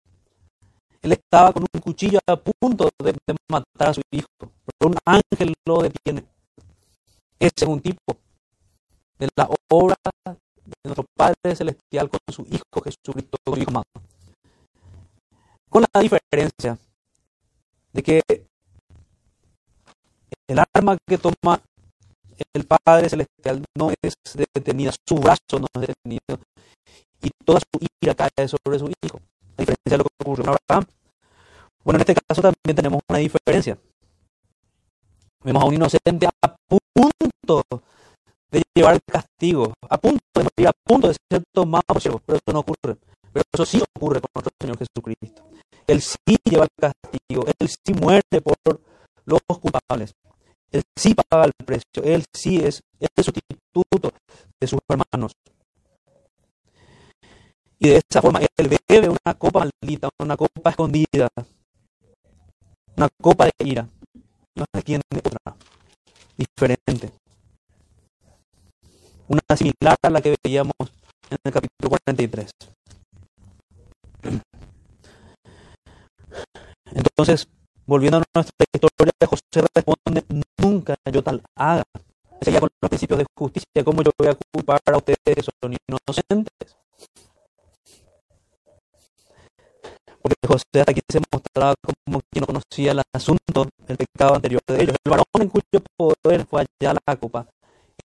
[1.03, 3.15] él estaba con un cuchillo a punto de,
[3.49, 6.25] matar a su hijo, pero un ángel lo detiene.
[7.39, 8.17] Ese es un tipo
[9.19, 13.83] de la obra de nuestro Padre Celestial con su Hijo Jesucristo, con.
[15.69, 16.79] Con la diferencia
[17.93, 18.23] de que
[20.49, 21.61] el arma que toma
[22.53, 26.41] el Padre Celestial no es detenida, su brazo no es detenido,
[27.23, 29.21] y toda su ira cae sobre su hijo.
[29.57, 30.87] A diferencia de lo que ocurrió con Abraham.
[31.83, 33.79] Bueno, en este caso también tenemos una diferencia.
[35.43, 37.63] Vemos a un inocente a punto
[38.57, 42.61] de llevar castigo, a punto de morir, a punto de ser tomado pero eso no
[42.61, 42.97] ocurre.
[43.33, 45.43] Pero eso sí ocurre con nuestro Señor Jesucristo.
[45.87, 48.81] Él sí lleva el castigo, Él sí muere por
[49.27, 50.15] los culpables.
[50.73, 54.13] Él sí paga el precio, Él sí es el sustituto
[54.59, 55.33] de sus hermanos.
[57.79, 61.29] Y de esa forma Él bebe una copa maldita, una copa escondida,
[62.97, 63.89] una copa de ira.
[64.55, 65.55] No tiene otra,
[66.39, 67.13] diferente.
[69.29, 70.75] Una similar a la que veíamos
[71.31, 72.51] en el capítulo 43.
[76.93, 77.49] Entonces,
[77.87, 80.25] volviendo a nuestra historia, José responde,
[80.63, 81.83] nunca yo tal haga.
[82.41, 86.77] Seguía con los principios de justicia, ¿cómo yo voy a culpar a ustedes son inocentes?
[90.23, 94.83] Porque José aquí se mostraba como quien no conocía el asunto, el pecado anterior de
[94.83, 94.97] ellos.
[95.05, 97.47] El varón en cuyo poder fue allá la copa.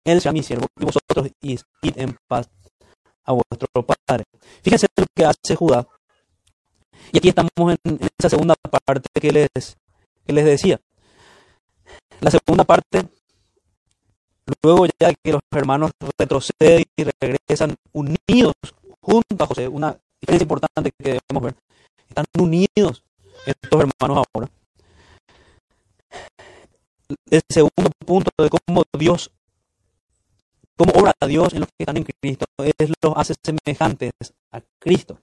[0.03, 2.49] Él sea mi siervo y vosotros id en paz
[3.23, 3.67] a vuestro
[4.07, 4.23] padre.
[4.63, 5.87] Fíjense lo que hace Judá.
[7.11, 9.77] Y aquí estamos en, esa segunda parte que les,
[10.25, 10.79] que les decía.
[12.19, 13.07] La segunda parte,
[14.63, 18.53] luego ya que los hermanos retroceden y regresan unidos
[19.01, 21.55] junto a José, una diferencia importante que debemos ver.
[22.07, 23.03] Están unidos
[23.45, 24.49] estos hermanos ahora.
[27.29, 29.31] El segundo punto de cómo Dios,
[30.81, 34.11] cómo obra Dios en los que están en Cristo, es los hace semejantes
[34.51, 35.19] a Cristo.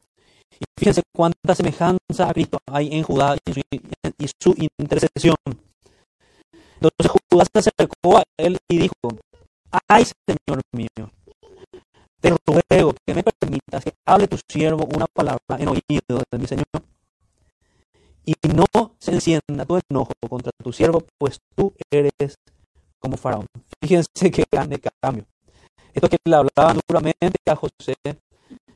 [0.60, 3.60] Y fíjense cuánta semejanza a Cristo hay en Judá y su,
[4.18, 5.36] y su intercesión.
[6.80, 8.94] Entonces Judá se acercó a él y dijo,
[9.88, 11.10] ay Señor mío,
[12.20, 16.46] te ruego que me permitas que hable tu siervo una palabra en oído de mi
[16.46, 16.66] Señor.
[18.24, 18.66] Y no
[19.00, 22.36] se encienda tu enojo contra tu siervo, pues tú eres
[23.00, 23.46] como faraón.
[23.80, 25.24] Fíjense que grande cambio.
[25.98, 27.96] Esto que le hablaban duramente a José,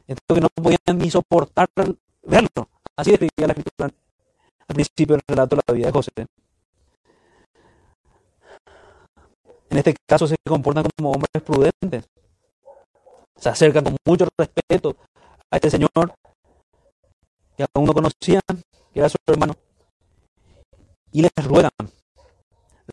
[0.09, 1.69] esto que no podían ni soportar
[2.23, 2.69] verlo.
[2.97, 3.91] Así describía la escritura
[4.67, 6.11] al principio del relato de la vida de José.
[9.71, 12.05] En este caso se comportan como hombres prudentes
[13.43, 14.97] se acercan con mucho respeto
[15.51, 16.15] a este señor
[17.57, 18.41] que aún no conocían,
[18.93, 19.55] que era su hermano,
[21.13, 21.71] y les ruegan.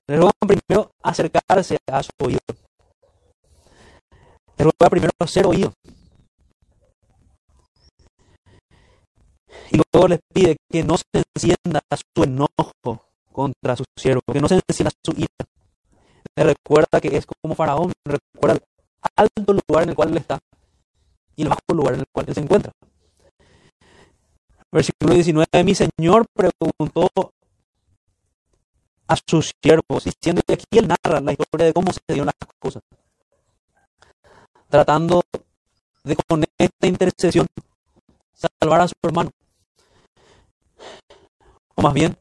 [0.07, 2.39] Les ruegan primero acercarse a su oído.
[4.59, 5.73] Les ruegan primero ser oído.
[9.71, 11.81] Y luego les pide que no se encienda
[12.13, 15.29] su enojo contra su siervo, que no se encienda su ira.
[16.35, 18.59] Les recuerda que es como faraón, recuerda
[19.15, 20.39] alto lugar en el cual él está
[21.37, 22.73] y el bajo lugar en el cual él se encuentra.
[24.71, 27.09] Versículo 19, mi Señor preguntó
[29.07, 32.35] a sus siervos, diciendo que aquí él narra la historia de cómo se dieron las
[32.59, 32.83] cosas,
[34.69, 35.21] tratando
[36.03, 37.47] de con esta intercesión
[38.33, 39.31] salvar a su hermano.
[41.75, 42.17] O más bien,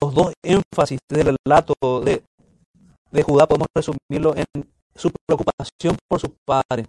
[0.00, 2.22] los dos énfasis del relato de,
[3.10, 4.46] de Judá podemos resumirlo en
[4.94, 6.86] su preocupación por su padre,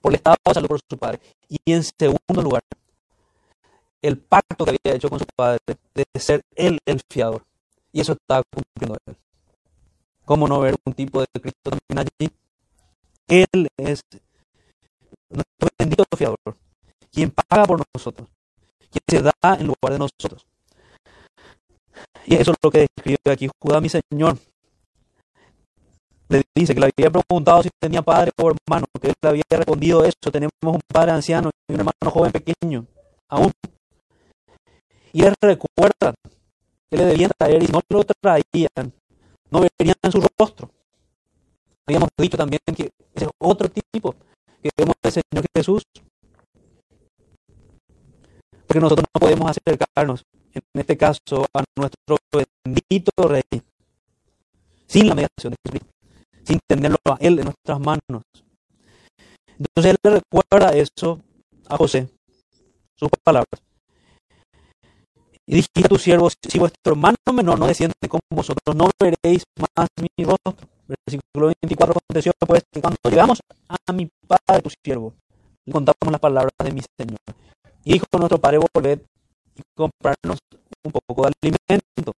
[0.00, 1.20] por el estado de salud por su padre.
[1.48, 2.62] Y en segundo lugar,
[4.02, 5.58] el pacto que había hecho con su padre
[5.94, 7.44] de ser él el fiador.
[7.92, 9.16] Y eso estaba cumpliendo él.
[10.24, 12.30] ¿Cómo no ver un tipo de Cristo también allí?
[13.28, 14.00] Él es
[15.30, 16.56] nuestro bendito fiador,
[17.12, 18.26] quien paga por nosotros,
[18.90, 20.46] quien se da en lugar de nosotros.
[22.26, 24.38] Y eso es lo que describe aquí Judá, mi Señor,
[26.28, 29.42] le dice que le había preguntado si tenía padre o hermano, que él le había
[29.50, 32.86] respondido eso, tenemos un padre anciano y un hermano joven pequeño,
[33.28, 33.52] aún.
[35.12, 36.14] Y él recuerda
[36.90, 38.92] que le debían traer y no lo traían,
[39.50, 40.70] no verían su rostro.
[41.88, 44.14] Habíamos dicho también que ese es otro tipo
[44.62, 45.82] que vemos del Señor Jesús.
[48.66, 50.22] Porque nosotros no podemos acercarnos,
[50.52, 53.42] en este caso, a nuestro bendito Rey,
[54.86, 55.88] sin la mediación de Cristo
[56.48, 58.22] sin tenerlo a Él en nuestras manos.
[59.58, 61.20] Entonces Él le recuerda eso
[61.68, 62.08] a José,
[62.96, 63.60] sus palabras.
[65.46, 69.44] Y dijiste a tus siervos, si vuestro hermano menor no desciende con vosotros, no veréis
[69.58, 70.68] más mi rostro.
[70.88, 75.14] Versículo 24 aconteció pues que cuando llegamos a mi padre, tu siervo,
[75.66, 77.18] le contamos las palabras de mi Señor.
[77.84, 79.00] Y dijo nuestro padre, volved
[79.54, 80.38] y comprarnos
[80.84, 82.12] un poco de alimento.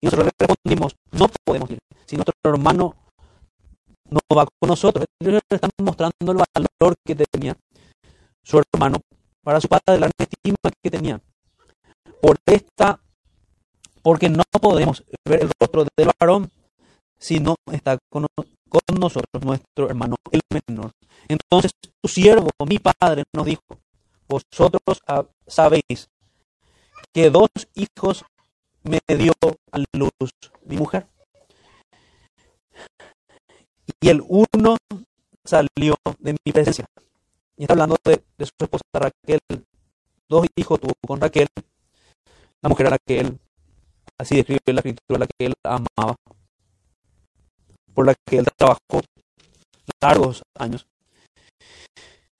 [0.00, 2.94] Y nosotros le respondimos, no podemos ir si nuestro hermano
[4.10, 5.06] no va con nosotros.
[5.20, 7.56] Ellos le están mostrando el valor que tenía
[8.44, 8.98] su hermano
[9.42, 11.20] para su padre, la estima que tenía.
[12.20, 13.00] Por esta
[14.02, 16.50] porque no podemos ver el rostro del varón
[17.22, 18.26] si no está con,
[18.98, 20.90] nosotros nuestro hermano el menor.
[21.28, 23.62] Entonces tu siervo, mi padre, nos dijo,
[24.28, 25.00] vosotros
[25.46, 26.08] sabéis
[27.12, 28.24] que dos hijos
[28.82, 29.32] me dio
[29.70, 30.30] a luz
[30.64, 31.06] mi mujer.
[34.00, 34.76] Y el uno
[35.44, 36.86] salió de mi presencia.
[37.56, 39.38] Y está hablando de, de su esposa Raquel.
[40.28, 41.46] Dos hijos tuvo con Raquel.
[42.62, 43.38] La mujer a Raquel,
[44.18, 46.16] así describe la escritura, la que él amaba,
[47.94, 49.00] por la que él trabajó
[50.00, 50.86] largos años.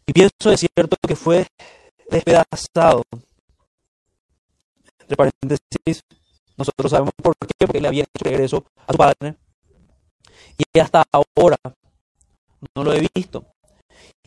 [0.07, 1.47] Y pienso de cierto que fue
[2.11, 3.03] despedazado.
[5.01, 6.03] Entre paréntesis,
[6.57, 9.37] nosotros sabemos por qué, porque le había hecho regreso a su padre.
[10.59, 11.57] Y hasta ahora
[12.75, 13.45] no lo he visto.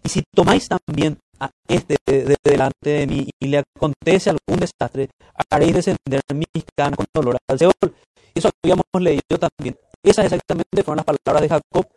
[0.03, 5.09] Y si tomáis también a este de, delante de mí y le acontece algún desastre,
[5.49, 7.73] haréis descender mis canas con dolor al Seol.
[8.33, 9.77] Eso habíamos leído también.
[10.05, 11.87] Esas exactamente fueron las palabras de Jacob.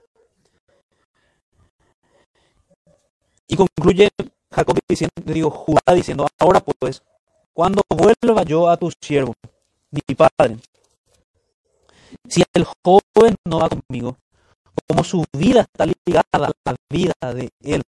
[3.47, 4.09] Y concluye
[4.51, 7.03] Jacob diciendo, Judá diciendo, ahora pues,
[7.53, 9.35] cuando vuelva yo a tu siervo,
[9.91, 10.57] mi padre,
[12.29, 14.17] si el joven no va conmigo,
[14.87, 16.53] como su vida está ligada a la
[16.89, 17.83] vida de él,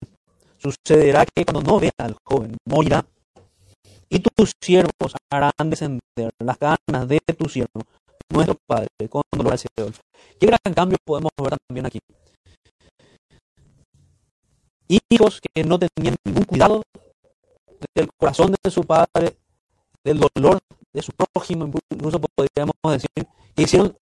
[0.57, 3.05] sucederá que cuando no vea al joven, morirá.
[4.09, 7.83] Y tus siervos harán descender las ganas de tu siervo,
[8.31, 9.93] nuestro Padre, con dolor al Señor.
[10.39, 11.99] Qué gran cambio podemos ver también aquí.
[15.11, 16.83] Hijos que no tenían ningún cuidado
[17.95, 19.37] del corazón de su padre,
[20.05, 20.59] del dolor
[20.93, 23.11] de su prójimo, incluso podríamos decir,
[23.55, 23.97] que hicieron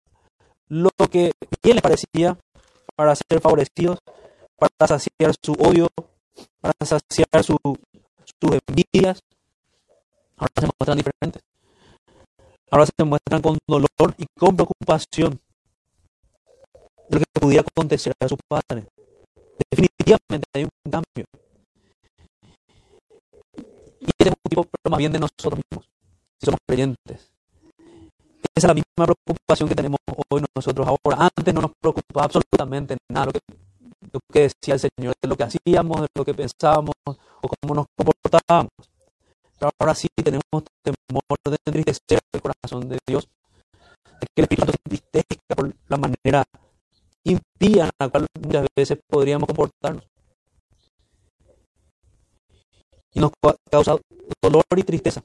[0.69, 2.39] lo que bien les parecía
[2.95, 3.99] para ser favorecidos,
[4.57, 5.89] para saciar su odio,
[6.61, 7.59] para saciar sus
[8.69, 9.21] envidias.
[10.37, 11.43] Ahora se muestran diferentes.
[12.71, 13.89] Ahora se muestran con dolor
[14.19, 15.41] y con preocupación
[17.09, 18.87] de lo que pudiera acontecer a su padre.
[19.71, 21.25] Definitivamente hay un cambio.
[24.01, 25.87] Y este es un tipo, pero más bien de nosotros mismos,
[26.41, 27.31] si somos creyentes.
[28.57, 29.99] Esa es la misma preocupación que tenemos
[30.29, 31.31] hoy nosotros ahora.
[31.37, 33.41] Antes no nos preocupaba absolutamente nada lo que
[34.13, 37.75] lo que decía el Señor, de lo que hacíamos, de lo que pensábamos o cómo
[37.75, 38.71] nos comportábamos.
[39.79, 40.43] Ahora sí tenemos
[40.83, 43.29] temor de entristecer el corazón de Dios,
[44.21, 46.45] de que el Espíritu se entristezca por la manera
[47.25, 50.05] impía en la cual muchas veces podríamos comportarnos.
[53.15, 53.33] Y nos
[53.71, 53.97] causa
[54.43, 55.23] dolor y tristeza.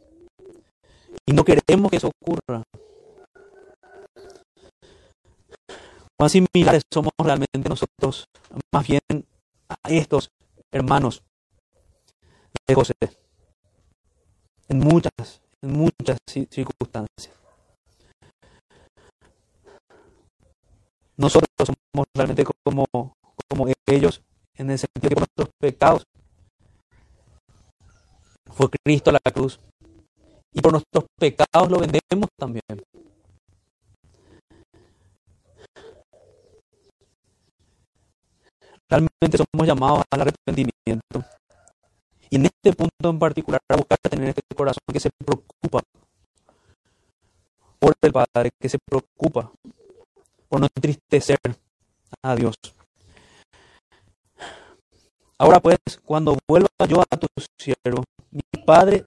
[1.25, 2.63] Y no queremos que eso ocurra.
[6.17, 8.25] Cuán similares somos realmente nosotros,
[8.73, 9.01] más bien
[9.69, 10.29] a estos
[10.71, 11.23] hermanos
[12.67, 12.93] de José.
[14.69, 17.35] En muchas, en muchas circunstancias.
[21.17, 22.85] Nosotros somos realmente como,
[23.49, 24.21] como ellos,
[24.55, 26.03] en el sentido de nuestros pecados
[28.51, 29.59] fue Cristo a la cruz.
[30.53, 32.63] Y por nuestros pecados lo vendemos también.
[38.89, 41.38] Realmente somos llamados al arrepentimiento.
[42.29, 45.81] Y en este punto en particular, a buscar tener este corazón que se preocupa
[47.79, 49.51] por el Padre, que se preocupa
[50.47, 51.39] por no entristecer
[52.21, 52.55] a Dios.
[55.37, 57.27] Ahora pues, cuando vuelva yo a tu
[57.57, 59.05] siervo, mi Padre,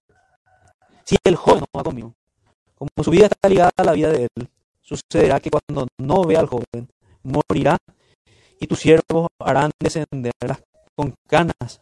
[1.04, 2.14] si el joven no va conmigo,
[2.74, 4.48] como su vida está ligada a la vida de él,
[4.80, 6.88] sucederá que cuando no vea al joven,
[7.22, 7.76] morirá
[8.58, 10.32] y tus siervos harán descender
[10.96, 11.80] con canas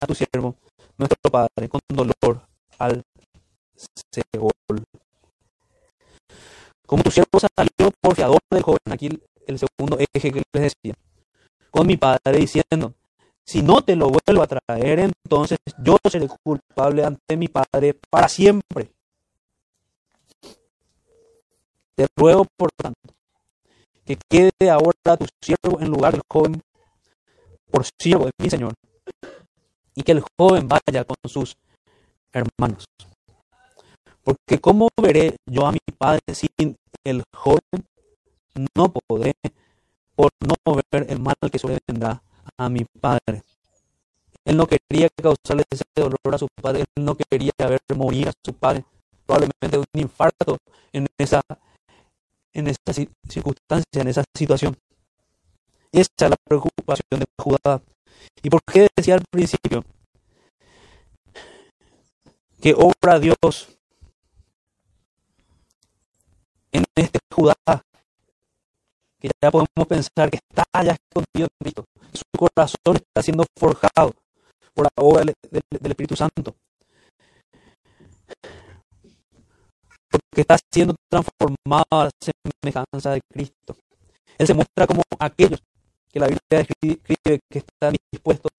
[0.00, 0.56] a tu siervo,
[0.98, 2.46] nuestro Padre, con dolor
[2.78, 3.02] al
[4.12, 4.84] Seol.
[6.86, 9.08] Como tu siervo salió por fiador del joven, aquí
[9.46, 10.94] el segundo eje que les decía,
[11.70, 12.94] con mi Padre diciendo,
[13.44, 18.28] si no te lo vuelvo a traer, entonces yo seré culpable ante mi Padre para
[18.28, 18.90] siempre.
[21.94, 23.14] Te ruego, por tanto,
[24.04, 26.60] que quede ahora tu siervo en lugar del joven
[27.70, 28.72] por siervo de mi Señor,
[29.94, 31.56] y que el joven vaya con sus
[32.32, 32.84] hermanos.
[34.22, 37.60] Porque ¿cómo veré yo a mi padre sin el joven?
[38.76, 39.34] No podré
[40.14, 42.22] por no ver el mal que sobrevendrá
[42.56, 43.42] a mi padre.
[44.44, 48.32] Él no quería causarle ese dolor a su padre, él no quería ver morir a
[48.44, 48.84] su padre,
[49.26, 50.58] probablemente un infarto
[50.92, 51.40] en esa
[52.54, 52.72] en
[53.28, 54.76] circunstancia, en esa situación.
[55.90, 57.82] Esa es la preocupación de Judá.
[58.42, 59.84] ¿Y por qué decía al principio
[62.60, 63.68] que obra Dios
[66.72, 67.54] en este Judá,
[69.18, 74.12] que ya podemos pensar que está ya escondido en Cristo, su corazón está siendo forjado
[74.74, 75.34] por la obra del,
[75.70, 76.54] del Espíritu Santo.
[80.10, 82.10] Porque está siendo transformado a la
[82.62, 83.76] semejanza de Cristo.
[84.38, 85.60] Él se muestra como aquellos
[86.14, 88.52] que la Biblia escribe que están dispuestos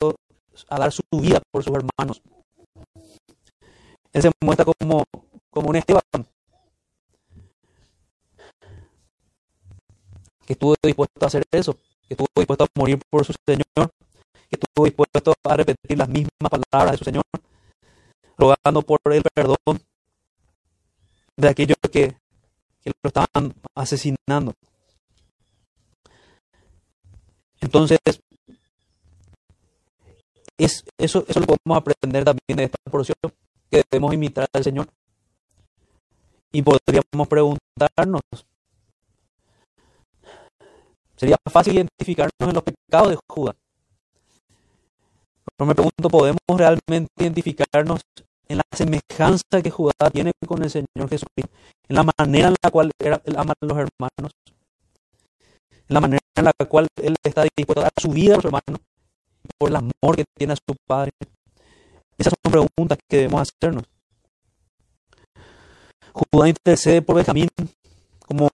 [0.67, 2.21] a dar su vida por sus hermanos.
[4.11, 5.05] Él se muestra como,
[5.49, 6.01] como un Esteban
[10.45, 11.75] que estuvo dispuesto a hacer eso,
[12.07, 13.89] que estuvo dispuesto a morir por su Señor,
[14.49, 17.23] que estuvo dispuesto a repetir las mismas palabras de su Señor,
[18.37, 19.79] rogando por el perdón
[21.37, 22.17] de aquellos que,
[22.83, 24.53] que lo estaban asesinando.
[27.65, 27.97] Entonces,
[30.55, 33.17] es, eso, eso lo podemos aprender también de esta porción,
[33.71, 34.87] que debemos imitar al Señor.
[36.51, 38.21] Y podríamos preguntarnos,
[41.15, 43.55] sería fácil identificarnos en los pecados de Judas.
[45.57, 48.01] Pero me pregunto, ¿podemos realmente identificarnos
[48.47, 51.51] en la semejanza que Judá tiene con el Señor Jesucristo?
[51.89, 54.31] En la manera en la cual él ama a los hermanos.
[55.87, 58.81] La manera en la cual él está dispuesto a dar su vida a los hermanos.
[59.57, 61.11] Por el amor que tiene a su Padre.
[62.17, 63.83] Esas son preguntas que debemos hacernos.
[66.13, 67.49] Judá intercede por Benjamín
[68.25, 68.49] como,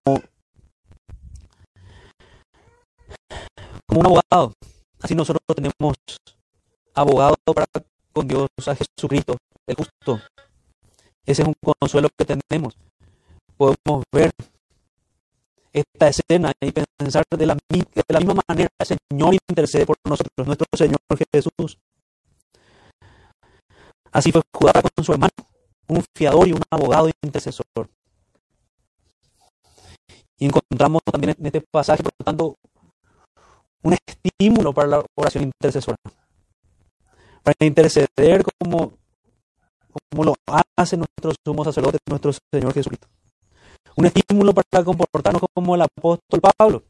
[3.88, 4.54] como un abogado.
[5.00, 5.96] Así nosotros tenemos
[6.94, 7.66] abogado para
[8.14, 10.22] con Dios a Jesucristo, el justo.
[11.26, 12.76] Ese es un consuelo que tenemos.
[13.58, 14.32] Podemos ver
[15.74, 17.55] esta escena y pensar de la,
[18.19, 20.99] misma manera, el Señor intercede por nosotros, nuestro Señor
[21.34, 21.78] Jesús.
[24.11, 25.32] Así fue Judá con su hermano,
[25.88, 27.65] un fiador y un abogado intercesor.
[30.38, 32.55] Y encontramos también en este pasaje, por lo tanto,
[33.84, 35.97] un estímulo para la oración intercesora.
[37.43, 38.97] Para interceder como,
[40.09, 40.36] como lo
[40.76, 43.07] hace nuestro sumo sacerdote, nuestro Señor Jesucristo.
[44.02, 46.84] Un estímulo para comportarnos como el apóstol Pablo,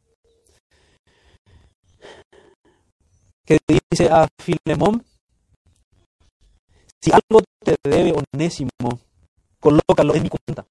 [3.46, 5.04] que dice a Filemón,
[7.02, 8.70] si algo te debe onésimo,
[9.60, 10.66] colócalo en mi cuenta.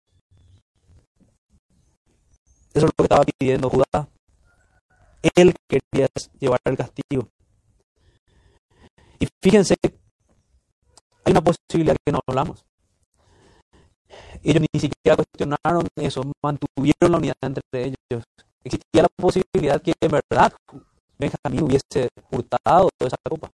[2.72, 4.08] Eso es lo que estaba pidiendo Judá.
[5.36, 7.28] Él quería llevar el castigo.
[9.18, 12.64] Y fíjense, hay una posibilidad que no hablamos.
[14.42, 18.24] Ellos ni siquiera cuestionaron eso, mantuvieron la unidad entre ellos.
[18.64, 20.52] Existía la posibilidad que en verdad
[21.18, 23.50] Benjamín hubiese hurtado toda esa copa.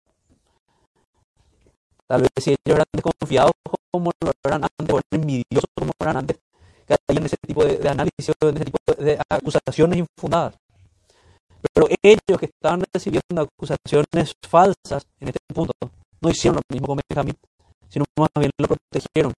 [2.08, 3.52] Tal vez si ellos eran desconfiados
[3.92, 6.38] como lo eran antes, o envidiosos como eran antes,
[6.86, 10.54] caían en ese tipo de, de análisis, en ese tipo de, acusaciones infundadas.
[11.74, 15.74] Pero ellos que estaban recibiendo acusaciones falsas en este punto,
[16.22, 17.36] no hicieron lo mismo con Benjamín,
[17.90, 19.34] sino más bien lo protegieron.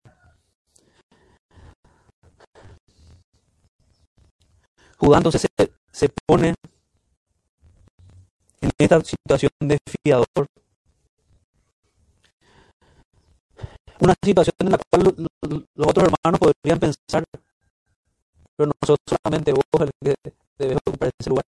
[4.98, 6.56] Judá entonces se, se pone
[8.62, 10.48] en esta situación de fiador
[14.00, 15.16] una situación en la cual
[15.76, 17.24] los otros hermanos podrían pensar,
[18.56, 20.16] pero nosotros solamente vos el que
[20.58, 21.45] debes ocupar ese lugar.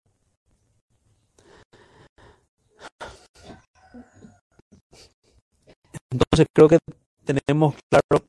[6.10, 6.78] Entonces creo que
[7.24, 8.24] tenemos claro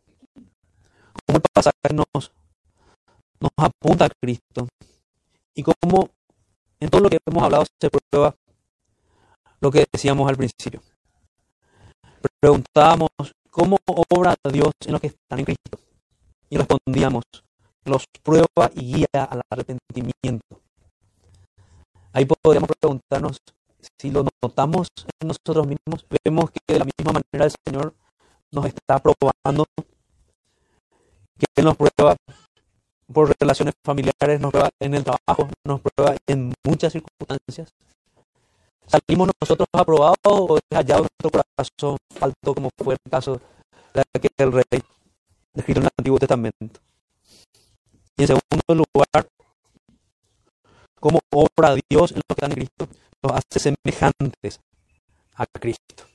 [1.26, 2.32] cómo el pasaje nos
[3.57, 4.67] apunta a Cristo
[5.60, 6.10] y cómo
[6.80, 8.34] en todo lo que hemos hablado se prueba
[9.60, 10.82] lo que decíamos al principio.
[12.39, 13.10] Preguntábamos
[13.49, 15.80] cómo obra Dios en los que están en Cristo.
[16.49, 17.24] Y respondíamos,
[17.84, 20.62] los prueba y guía al arrepentimiento.
[22.14, 23.38] Ahí podríamos preguntarnos
[23.99, 24.88] si lo notamos
[25.20, 27.93] en nosotros mismos, vemos que de la misma manera el Señor
[28.51, 29.66] nos está probando,
[31.38, 32.16] que nos prueba
[33.12, 37.74] por relaciones familiares, nos prueba en el trabajo, nos prueba en muchas circunstancias.
[38.86, 43.39] ¿Salimos nosotros aprobados o es hallado nuestro corazón falto como fue el caso
[43.93, 44.82] de aquel rey
[45.53, 46.80] descrito en el Antiguo Testamento?
[48.18, 49.28] Y en segundo lugar,
[50.99, 52.88] cómo obra Dios en los que están en Cristo,
[53.24, 54.60] nos hace semejantes
[55.36, 56.05] a Cristo,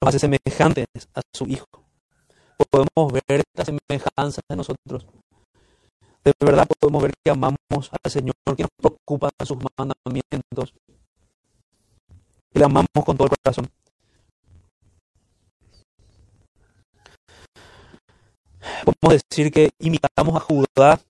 [0.00, 1.66] nos hace semejantes a su Hijo.
[2.70, 5.06] Podemos ver esta semejanza de nosotros.
[6.24, 7.56] De verdad podemos ver que amamos
[7.90, 10.72] al Señor, que nos preocupa sus mandamientos,
[12.54, 13.68] y le amamos con todo el corazón.
[18.84, 21.00] Podemos decir que imitamos a Judá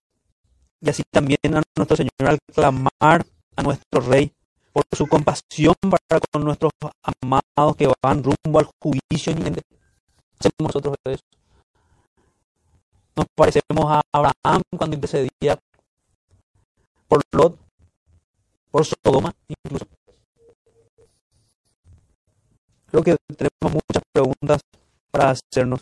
[0.81, 4.33] y así también a nuestro Señor al clamar a nuestro Rey
[4.73, 6.73] por su compasión para con nuestros
[7.21, 9.33] amados que van rumbo al juicio.
[9.33, 11.23] Hacemos nosotros eso.
[13.15, 15.59] Nos parecemos a Abraham cuando intercedía
[17.09, 17.59] por Lot,
[18.71, 19.87] por Sodoma incluso.
[22.87, 24.61] Creo que tenemos muchas preguntas
[25.11, 25.81] para hacernos.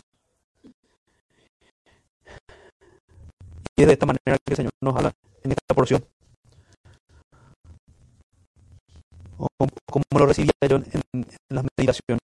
[3.75, 5.11] Y es de esta manera que el Señor nos habla
[5.43, 6.05] en esta porción.
[9.37, 12.21] Como lo recibía yo en, las meditaciones.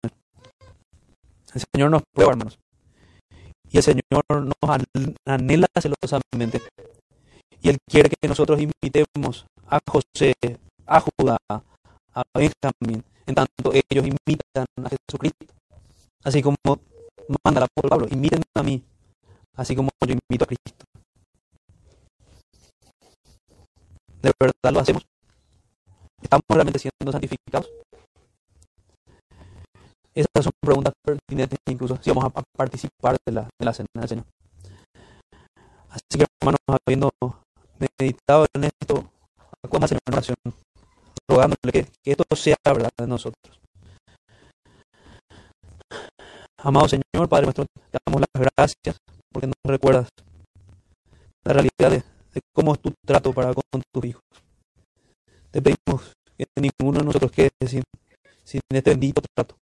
[1.55, 2.59] El Señor nos prueba, hermanos.
[3.75, 6.63] Y el Señor nos anhela celosamente.
[7.61, 10.33] Y Él quiere que nosotros invitemos a José,
[10.87, 15.53] a Judá, a Benjamín, en tanto ellos imitan a Jesucristo.
[16.23, 16.55] Así como
[17.45, 18.81] manda el apóstol Pablo, imiten a mí,
[19.57, 20.85] así como yo invito a Cristo.
[24.23, 25.05] ¿De verdad lo hacemos?
[26.23, 27.69] ¿Estamos realmente siendo santificados?
[30.15, 34.09] Esas son preguntas pertinentes incluso si vamos a participar de la, de la cena del
[34.09, 34.25] Señor.
[35.91, 37.11] Así que hermanos, habiendo
[37.79, 39.11] meditado en esto,
[39.63, 40.37] acudamos a en oración
[41.29, 43.61] rogándole que, esto sea verdad de nosotros.
[46.59, 48.97] Amado Señor, Padre nuestro, te damos las gracias
[49.33, 50.09] porque nos recuerdas
[51.45, 54.23] la realidad de, cómo es tu trato para con tus hijos.
[55.51, 57.83] Te pedimos que ninguno de nosotros quede sin,
[58.45, 59.57] sin este bendito trato.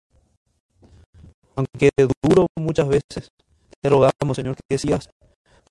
[1.54, 1.90] Aunque
[2.22, 3.30] duro muchas veces,
[3.80, 5.10] te rogamos, Señor, que sigas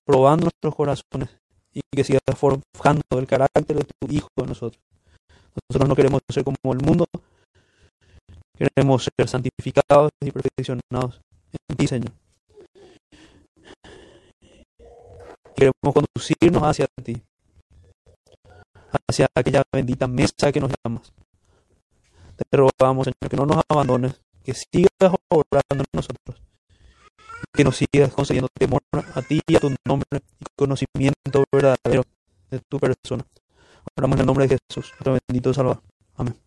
[0.04, 1.30] probando nuestros corazones
[1.72, 4.80] y que sigas forjando el carácter de tu Hijo en nosotros.
[5.68, 7.04] Nosotros no queremos ser como el mundo,
[8.56, 11.20] queremos ser santificados y perfeccionados
[11.68, 12.12] en ti, Señor.
[15.54, 17.22] Queremos conducirnos hacia ti,
[19.08, 21.12] hacia aquella bendita mesa que nos llamas.
[22.36, 26.42] Te rogamos, Señor, que no nos abandones, que sigas obrando en nosotros,
[27.52, 32.02] que nos sigas concediendo temor a ti y a tu nombre y conocimiento verdadero
[32.50, 33.24] de tu persona.
[33.96, 35.82] Oramos en el nombre de Jesús, nuestro bendito Salvador.
[36.16, 36.41] Amén.